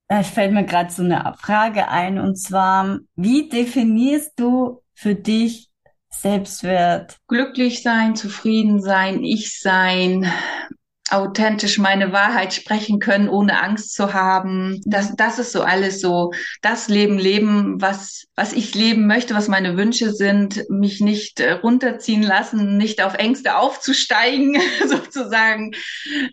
Es 0.09 0.29
fällt 0.29 0.53
mir 0.53 0.65
gerade 0.65 0.93
so 0.93 1.03
eine 1.03 1.35
Frage 1.37 1.89
ein 1.89 2.21
und 2.21 2.37
zwar, 2.37 3.01
wie 3.17 3.49
definierst 3.49 4.39
du 4.39 4.81
für 4.95 5.17
dich 5.17 5.69
Selbstwert? 6.11 7.17
Glücklich 7.27 7.83
sein, 7.83 8.15
zufrieden 8.15 8.81
sein, 8.81 9.25
ich 9.25 9.61
sein, 9.61 10.31
authentisch 11.11 11.79
meine 11.79 12.13
Wahrheit 12.13 12.53
sprechen 12.53 12.99
können, 12.99 13.29
ohne 13.29 13.63
Angst 13.63 13.95
zu 13.95 14.13
haben. 14.13 14.81
Das, 14.85 15.15
das 15.17 15.39
ist 15.39 15.53
so 15.53 15.63
alles 15.63 16.01
so, 16.01 16.33
das 16.63 16.89
Leben 16.89 17.19
leben, 17.19 17.81
was, 17.81 18.27
was 18.35 18.53
ich 18.53 18.75
leben 18.75 19.07
möchte, 19.07 19.35
was 19.35 19.49
meine 19.49 19.77
Wünsche 19.77 20.13
sind, 20.13 20.69
mich 20.69 21.01
nicht 21.01 21.41
äh, 21.41 21.53
runterziehen 21.53 22.23
lassen, 22.23 22.77
nicht 22.77 23.03
auf 23.03 23.15
Ängste 23.15 23.57
aufzusteigen, 23.57 24.57
sozusagen, 24.87 25.73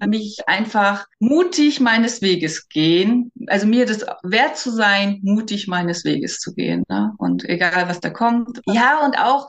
mich 0.08 0.40
einfach 0.48 1.06
mutig 1.20 1.80
meines 1.80 2.22
Weges 2.22 2.68
gehen. 2.68 3.32
Also 3.48 3.68
mir 3.68 3.86
das 3.86 4.06
wert 4.24 4.58
zu 4.58 4.72
sein, 4.72 5.20
mutig 5.22 5.68
meines 5.68 6.04
Weges 6.04 6.40
zu 6.40 6.54
gehen. 6.54 6.84
Ne? 6.90 7.14
Und 7.18 7.48
egal, 7.48 7.88
was 7.88 8.00
da 8.00 8.10
kommt. 8.10 8.62
Ja, 8.66 9.06
und 9.06 9.18
auch 9.20 9.48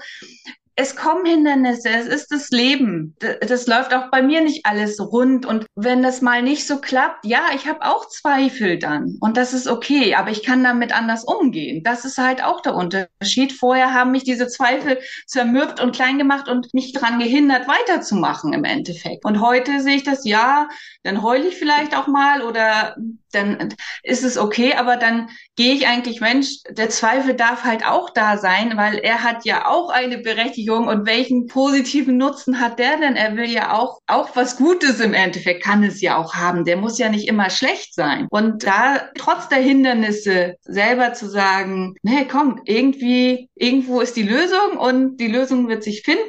es 0.76 0.96
kommen 0.96 1.24
Hindernisse, 1.24 1.88
es 1.88 2.06
ist 2.06 2.32
das 2.32 2.50
Leben. 2.50 3.14
Das 3.46 3.66
läuft 3.68 3.94
auch 3.94 4.10
bei 4.10 4.22
mir 4.22 4.40
nicht 4.40 4.66
alles 4.66 5.00
rund. 5.00 5.46
Und 5.46 5.66
wenn 5.76 6.02
das 6.02 6.20
mal 6.20 6.42
nicht 6.42 6.66
so 6.66 6.80
klappt, 6.80 7.24
ja, 7.24 7.42
ich 7.54 7.68
habe 7.68 7.82
auch 7.82 8.08
Zweifel 8.08 8.78
dann. 8.78 9.16
Und 9.20 9.37
das 9.37 9.52
ist 9.54 9.68
okay, 9.68 10.16
aber 10.16 10.30
ich 10.30 10.42
kann 10.42 10.64
damit 10.64 10.92
anders 10.92 11.24
umgehen. 11.24 11.84
Das 11.84 12.04
ist 12.04 12.18
halt 12.18 12.42
auch 12.42 12.60
der 12.60 12.74
Unterschied. 12.74 13.52
Vorher 13.52 13.94
haben 13.94 14.10
mich 14.10 14.24
diese 14.24 14.48
Zweifel 14.48 14.98
zermürbt 15.26 15.80
und 15.80 15.94
klein 15.94 16.18
gemacht 16.18 16.48
und 16.48 16.74
mich 16.74 16.92
daran 16.92 17.20
gehindert, 17.20 17.68
weiterzumachen 17.68 18.52
im 18.52 18.64
Endeffekt. 18.64 19.24
Und 19.24 19.40
heute 19.40 19.80
sehe 19.80 19.96
ich 19.96 20.02
das, 20.02 20.24
ja, 20.24 20.68
dann 21.04 21.22
heule 21.22 21.46
ich 21.46 21.56
vielleicht 21.56 21.96
auch 21.96 22.08
mal 22.08 22.42
oder 22.42 22.96
dann 23.34 23.74
ist 24.02 24.24
es 24.24 24.38
okay, 24.38 24.74
aber 24.74 24.96
dann 24.96 25.28
gehe 25.56 25.74
ich 25.74 25.86
eigentlich, 25.86 26.20
Mensch, 26.20 26.62
der 26.70 26.90
Zweifel 26.90 27.34
darf 27.34 27.64
halt 27.64 27.86
auch 27.86 28.10
da 28.10 28.38
sein, 28.38 28.76
weil 28.76 28.98
er 28.98 29.22
hat 29.22 29.44
ja 29.44 29.66
auch 29.68 29.90
eine 29.90 30.18
Berechtigung 30.18 30.88
und 30.88 31.06
welchen 31.06 31.46
positiven 31.46 32.16
Nutzen 32.16 32.60
hat 32.60 32.78
der 32.78 32.96
denn? 32.98 33.16
Er 33.16 33.36
will 33.36 33.50
ja 33.50 33.72
auch, 33.72 34.00
auch 34.06 34.34
was 34.34 34.56
Gutes 34.56 35.00
im 35.00 35.14
Endeffekt, 35.14 35.62
kann 35.62 35.82
es 35.84 36.00
ja 36.00 36.16
auch 36.16 36.34
haben. 36.34 36.64
Der 36.64 36.76
muss 36.76 36.98
ja 36.98 37.08
nicht 37.08 37.28
immer 37.28 37.50
schlecht 37.50 37.94
sein. 37.94 38.26
Und 38.30 38.64
da 38.64 39.08
trotz 39.16 39.48
der 39.48 39.58
Hindernisse 39.58 40.56
selber 40.62 41.12
zu 41.12 41.28
sagen, 41.28 41.94
nee, 42.02 42.26
komm, 42.30 42.60
irgendwie, 42.64 43.48
irgendwo 43.54 44.00
ist 44.00 44.16
die 44.16 44.22
Lösung 44.22 44.78
und 44.78 45.18
die 45.18 45.28
Lösung 45.28 45.68
wird 45.68 45.84
sich 45.84 46.02
finden, 46.02 46.22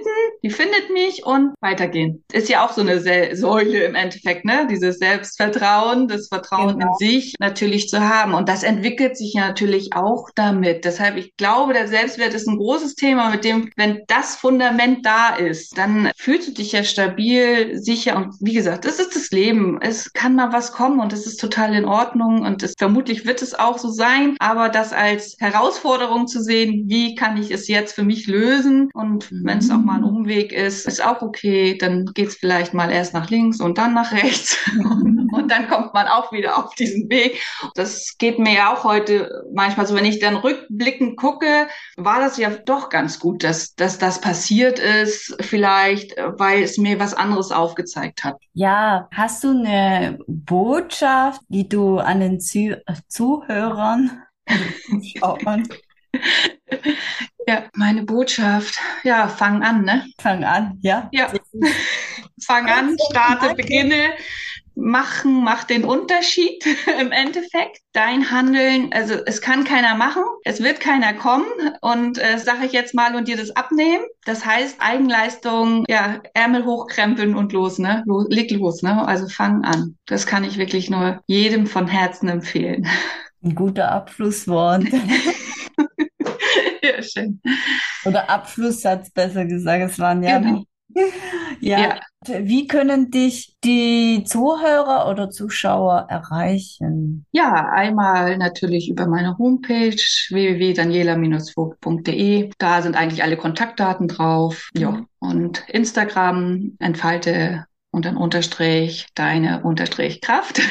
die 0.43 0.49
findet 0.49 0.91
mich 0.91 1.25
und 1.25 1.53
weitergehen. 1.61 2.23
Ist 2.31 2.49
ja 2.49 2.65
auch 2.65 2.71
so 2.71 2.81
eine 2.81 2.99
Säule 3.35 3.83
im 3.83 3.95
Endeffekt, 3.95 4.45
ne? 4.45 4.67
Dieses 4.69 4.99
Selbstvertrauen, 4.99 6.07
das 6.07 6.27
Vertrauen 6.27 6.79
genau. 6.79 6.94
Sich 6.97 7.35
natürlich 7.39 7.89
zu 7.89 8.07
haben. 8.07 8.33
Und 8.33 8.49
das 8.49 8.63
entwickelt 8.63 9.17
sich 9.17 9.33
ja 9.33 9.47
natürlich 9.47 9.93
auch 9.93 10.29
damit. 10.35 10.85
Deshalb, 10.85 11.17
ich 11.17 11.35
glaube, 11.37 11.73
der 11.73 11.87
Selbstwert 11.87 12.33
ist 12.33 12.47
ein 12.47 12.57
großes 12.57 12.95
Thema, 12.95 13.29
mit 13.29 13.43
dem, 13.43 13.71
wenn 13.75 14.01
das 14.07 14.35
Fundament 14.35 15.05
da 15.05 15.35
ist, 15.35 15.77
dann 15.77 16.11
fühlst 16.15 16.47
du 16.47 16.53
dich 16.53 16.71
ja 16.71 16.83
stabil, 16.83 17.77
sicher. 17.77 18.15
Und 18.15 18.35
wie 18.39 18.53
gesagt, 18.53 18.85
das 18.85 18.99
ist 18.99 19.15
das 19.15 19.31
Leben. 19.31 19.79
Es 19.81 20.11
kann 20.13 20.35
mal 20.35 20.51
was 20.51 20.71
kommen 20.71 20.99
und 20.99 21.13
es 21.13 21.25
ist 21.25 21.39
total 21.39 21.73
in 21.73 21.85
Ordnung 21.85 22.41
und 22.41 22.63
es, 22.63 22.73
vermutlich 22.77 23.25
wird 23.25 23.41
es 23.41 23.53
auch 23.53 23.77
so 23.77 23.89
sein. 23.89 24.35
Aber 24.39 24.69
das 24.69 24.93
als 24.93 25.35
Herausforderung 25.39 26.27
zu 26.27 26.41
sehen, 26.41 26.85
wie 26.87 27.15
kann 27.15 27.37
ich 27.37 27.51
es 27.51 27.67
jetzt 27.67 27.93
für 27.93 28.03
mich 28.03 28.27
lösen? 28.27 28.89
Und 28.93 29.29
wenn 29.31 29.59
es 29.59 29.69
auch 29.69 29.77
mal 29.77 29.97
ein 29.97 30.03
Umweg 30.03 30.51
ist, 30.51 30.87
ist 30.87 31.03
auch 31.03 31.21
okay. 31.21 31.77
Dann 31.77 32.05
geht 32.13 32.29
es 32.29 32.35
vielleicht 32.35 32.73
mal 32.73 32.91
erst 32.91 33.13
nach 33.13 33.29
links 33.29 33.59
und 33.59 33.77
dann 33.77 33.93
nach 33.93 34.11
rechts. 34.11 34.57
und 34.77 35.49
dann 35.49 35.67
kommt 35.67 35.93
man 35.93 36.07
auch 36.07 36.31
wieder 36.31 36.57
auf 36.57 36.75
diesen 36.85 37.09
Weg. 37.09 37.41
Das 37.75 38.15
geht 38.17 38.39
mir 38.39 38.53
ja 38.53 38.73
auch 38.73 38.83
heute 38.83 39.43
manchmal 39.53 39.85
so, 39.85 39.95
wenn 39.95 40.05
ich 40.05 40.19
dann 40.19 40.35
rückblickend 40.35 41.17
gucke, 41.17 41.67
war 41.97 42.19
das 42.19 42.37
ja 42.37 42.49
doch 42.49 42.89
ganz 42.89 43.19
gut, 43.19 43.43
dass, 43.43 43.75
dass 43.75 43.97
das 43.97 44.21
passiert 44.21 44.79
ist, 44.79 45.35
vielleicht, 45.41 46.15
weil 46.17 46.63
es 46.63 46.77
mir 46.77 46.99
was 46.99 47.13
anderes 47.13 47.51
aufgezeigt 47.51 48.23
hat. 48.23 48.37
Ja, 48.53 49.07
hast 49.11 49.43
du 49.43 49.49
eine 49.49 50.19
Botschaft, 50.27 51.41
die 51.49 51.67
du 51.67 51.97
an 51.97 52.19
den 52.19 52.39
Zuh 52.39 52.75
Zuhörern 53.07 54.23
Zuschauern 54.89 55.67
ja, 57.47 57.65
meine 57.73 58.03
Botschaft. 58.03 58.79
Ja, 59.03 59.27
fang 59.27 59.63
an, 59.63 59.83
ne? 59.83 60.05
Fang 60.19 60.43
an, 60.43 60.79
ja. 60.81 61.09
Ja. 61.11 61.31
fang 62.45 62.67
an, 62.67 62.97
starte, 63.09 63.55
beginne 63.55 64.13
machen 64.75 65.43
macht 65.43 65.69
den 65.69 65.83
Unterschied 65.83 66.65
im 66.99 67.11
Endeffekt. 67.11 67.79
Dein 67.93 68.29
Handeln, 68.31 68.91
also 68.93 69.15
es 69.25 69.41
kann 69.41 69.63
keiner 69.63 69.95
machen, 69.95 70.23
es 70.43 70.61
wird 70.61 70.79
keiner 70.79 71.13
kommen 71.13 71.45
und 71.81 72.17
äh, 72.17 72.37
sage 72.37 72.65
ich 72.65 72.73
jetzt 72.73 72.93
mal 72.93 73.15
und 73.15 73.27
dir 73.27 73.37
das 73.37 73.55
abnehmen. 73.55 74.03
Das 74.25 74.45
heißt 74.45 74.77
Eigenleistung, 74.79 75.85
ja, 75.87 76.21
Ärmel 76.33 76.65
hochkrempeln 76.65 77.35
und 77.35 77.53
los, 77.53 77.79
ne? 77.79 78.03
Los, 78.05 78.27
leg 78.29 78.51
los, 78.51 78.81
ne? 78.83 79.07
Also 79.07 79.27
fang 79.29 79.63
an. 79.63 79.97
Das 80.05 80.25
kann 80.25 80.43
ich 80.43 80.57
wirklich 80.57 80.89
nur 80.89 81.21
jedem 81.27 81.67
von 81.67 81.87
Herzen 81.87 82.27
empfehlen. 82.27 82.87
Ein 83.43 83.55
guter 83.55 83.91
Abschlusswort. 83.91 84.83
ja, 86.81 87.01
schön. 87.01 87.41
Oder 88.03 88.29
Abschlusssatz 88.29 89.09
besser 89.11 89.45
gesagt. 89.45 89.91
Es 89.91 89.99
waren 89.99 90.23
ja 90.23 90.39
genau. 90.39 90.65
Ja. 91.59 91.79
ja. 91.79 91.99
Wie 92.27 92.65
können 92.67 93.11
dich 93.11 93.55
die 93.63 94.23
Zuhörer 94.25 95.07
oder 95.09 95.29
Zuschauer 95.29 96.07
erreichen? 96.09 97.25
Ja, 97.31 97.69
einmal 97.69 98.37
natürlich 98.37 98.89
über 98.89 99.05
meine 99.07 99.37
Homepage 99.37 100.01
www.daniela-vogt.de. 100.29 102.49
Da 102.57 102.81
sind 102.81 102.95
eigentlich 102.95 103.21
alle 103.23 103.37
Kontaktdaten 103.37 104.07
drauf. 104.07 104.71
Mhm. 104.73 104.81
Ja. 104.81 105.05
Und 105.19 105.63
Instagram 105.69 106.75
entfalte 106.79 107.65
und 107.91 108.05
dann 108.05 108.17
Unterstrich 108.17 109.05
deine 109.15 109.61
Unterstrich 109.63 110.21
Kraft. 110.21 110.61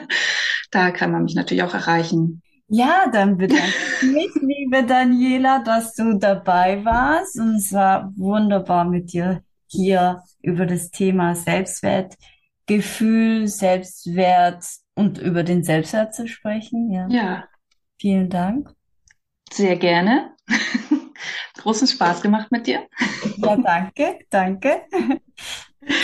da 0.70 0.90
kann 0.90 1.12
man 1.12 1.24
mich 1.24 1.34
natürlich 1.34 1.62
auch 1.62 1.74
erreichen. 1.74 2.42
Ja, 2.70 3.06
dann 3.10 3.38
bedanke 3.38 3.72
ich 4.02 4.12
mich, 4.12 4.30
liebe 4.42 4.84
Daniela, 4.84 5.60
dass 5.60 5.94
du 5.94 6.18
dabei 6.18 6.84
warst. 6.84 7.38
Und 7.38 7.54
es 7.56 7.72
war 7.72 8.12
wunderbar 8.16 8.84
mit 8.84 9.14
dir 9.14 9.42
hier 9.68 10.22
über 10.42 10.66
das 10.66 10.90
Thema 10.90 11.34
Selbstwertgefühl, 11.34 13.46
Selbstwert 13.46 14.64
und 14.94 15.18
über 15.18 15.44
den 15.44 15.62
Selbstwert 15.62 16.14
zu 16.14 16.26
sprechen. 16.26 16.90
Ja. 16.90 17.06
ja. 17.08 17.44
Vielen 18.00 18.30
Dank. 18.30 18.70
Sehr 19.52 19.76
gerne. 19.76 20.34
Großen 21.58 21.88
Spaß 21.88 22.22
gemacht 22.22 22.50
mit 22.50 22.66
dir. 22.66 22.86
Ja, 23.38 23.56
danke, 23.56 24.18
danke. 24.30 24.82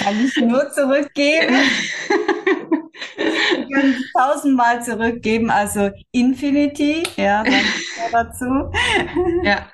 Kann 0.01 0.25
ich 0.25 0.37
nur 0.37 0.71
zurückgeben. 0.71 1.57
Ich 3.17 3.73
kann 3.73 3.95
tausendmal 4.17 4.83
zurückgeben, 4.83 5.51
also 5.51 5.91
Infinity, 6.13 7.03
ja, 7.17 7.45
danke 7.45 7.63
dazu. 8.11 8.71
Ja. 9.43 9.69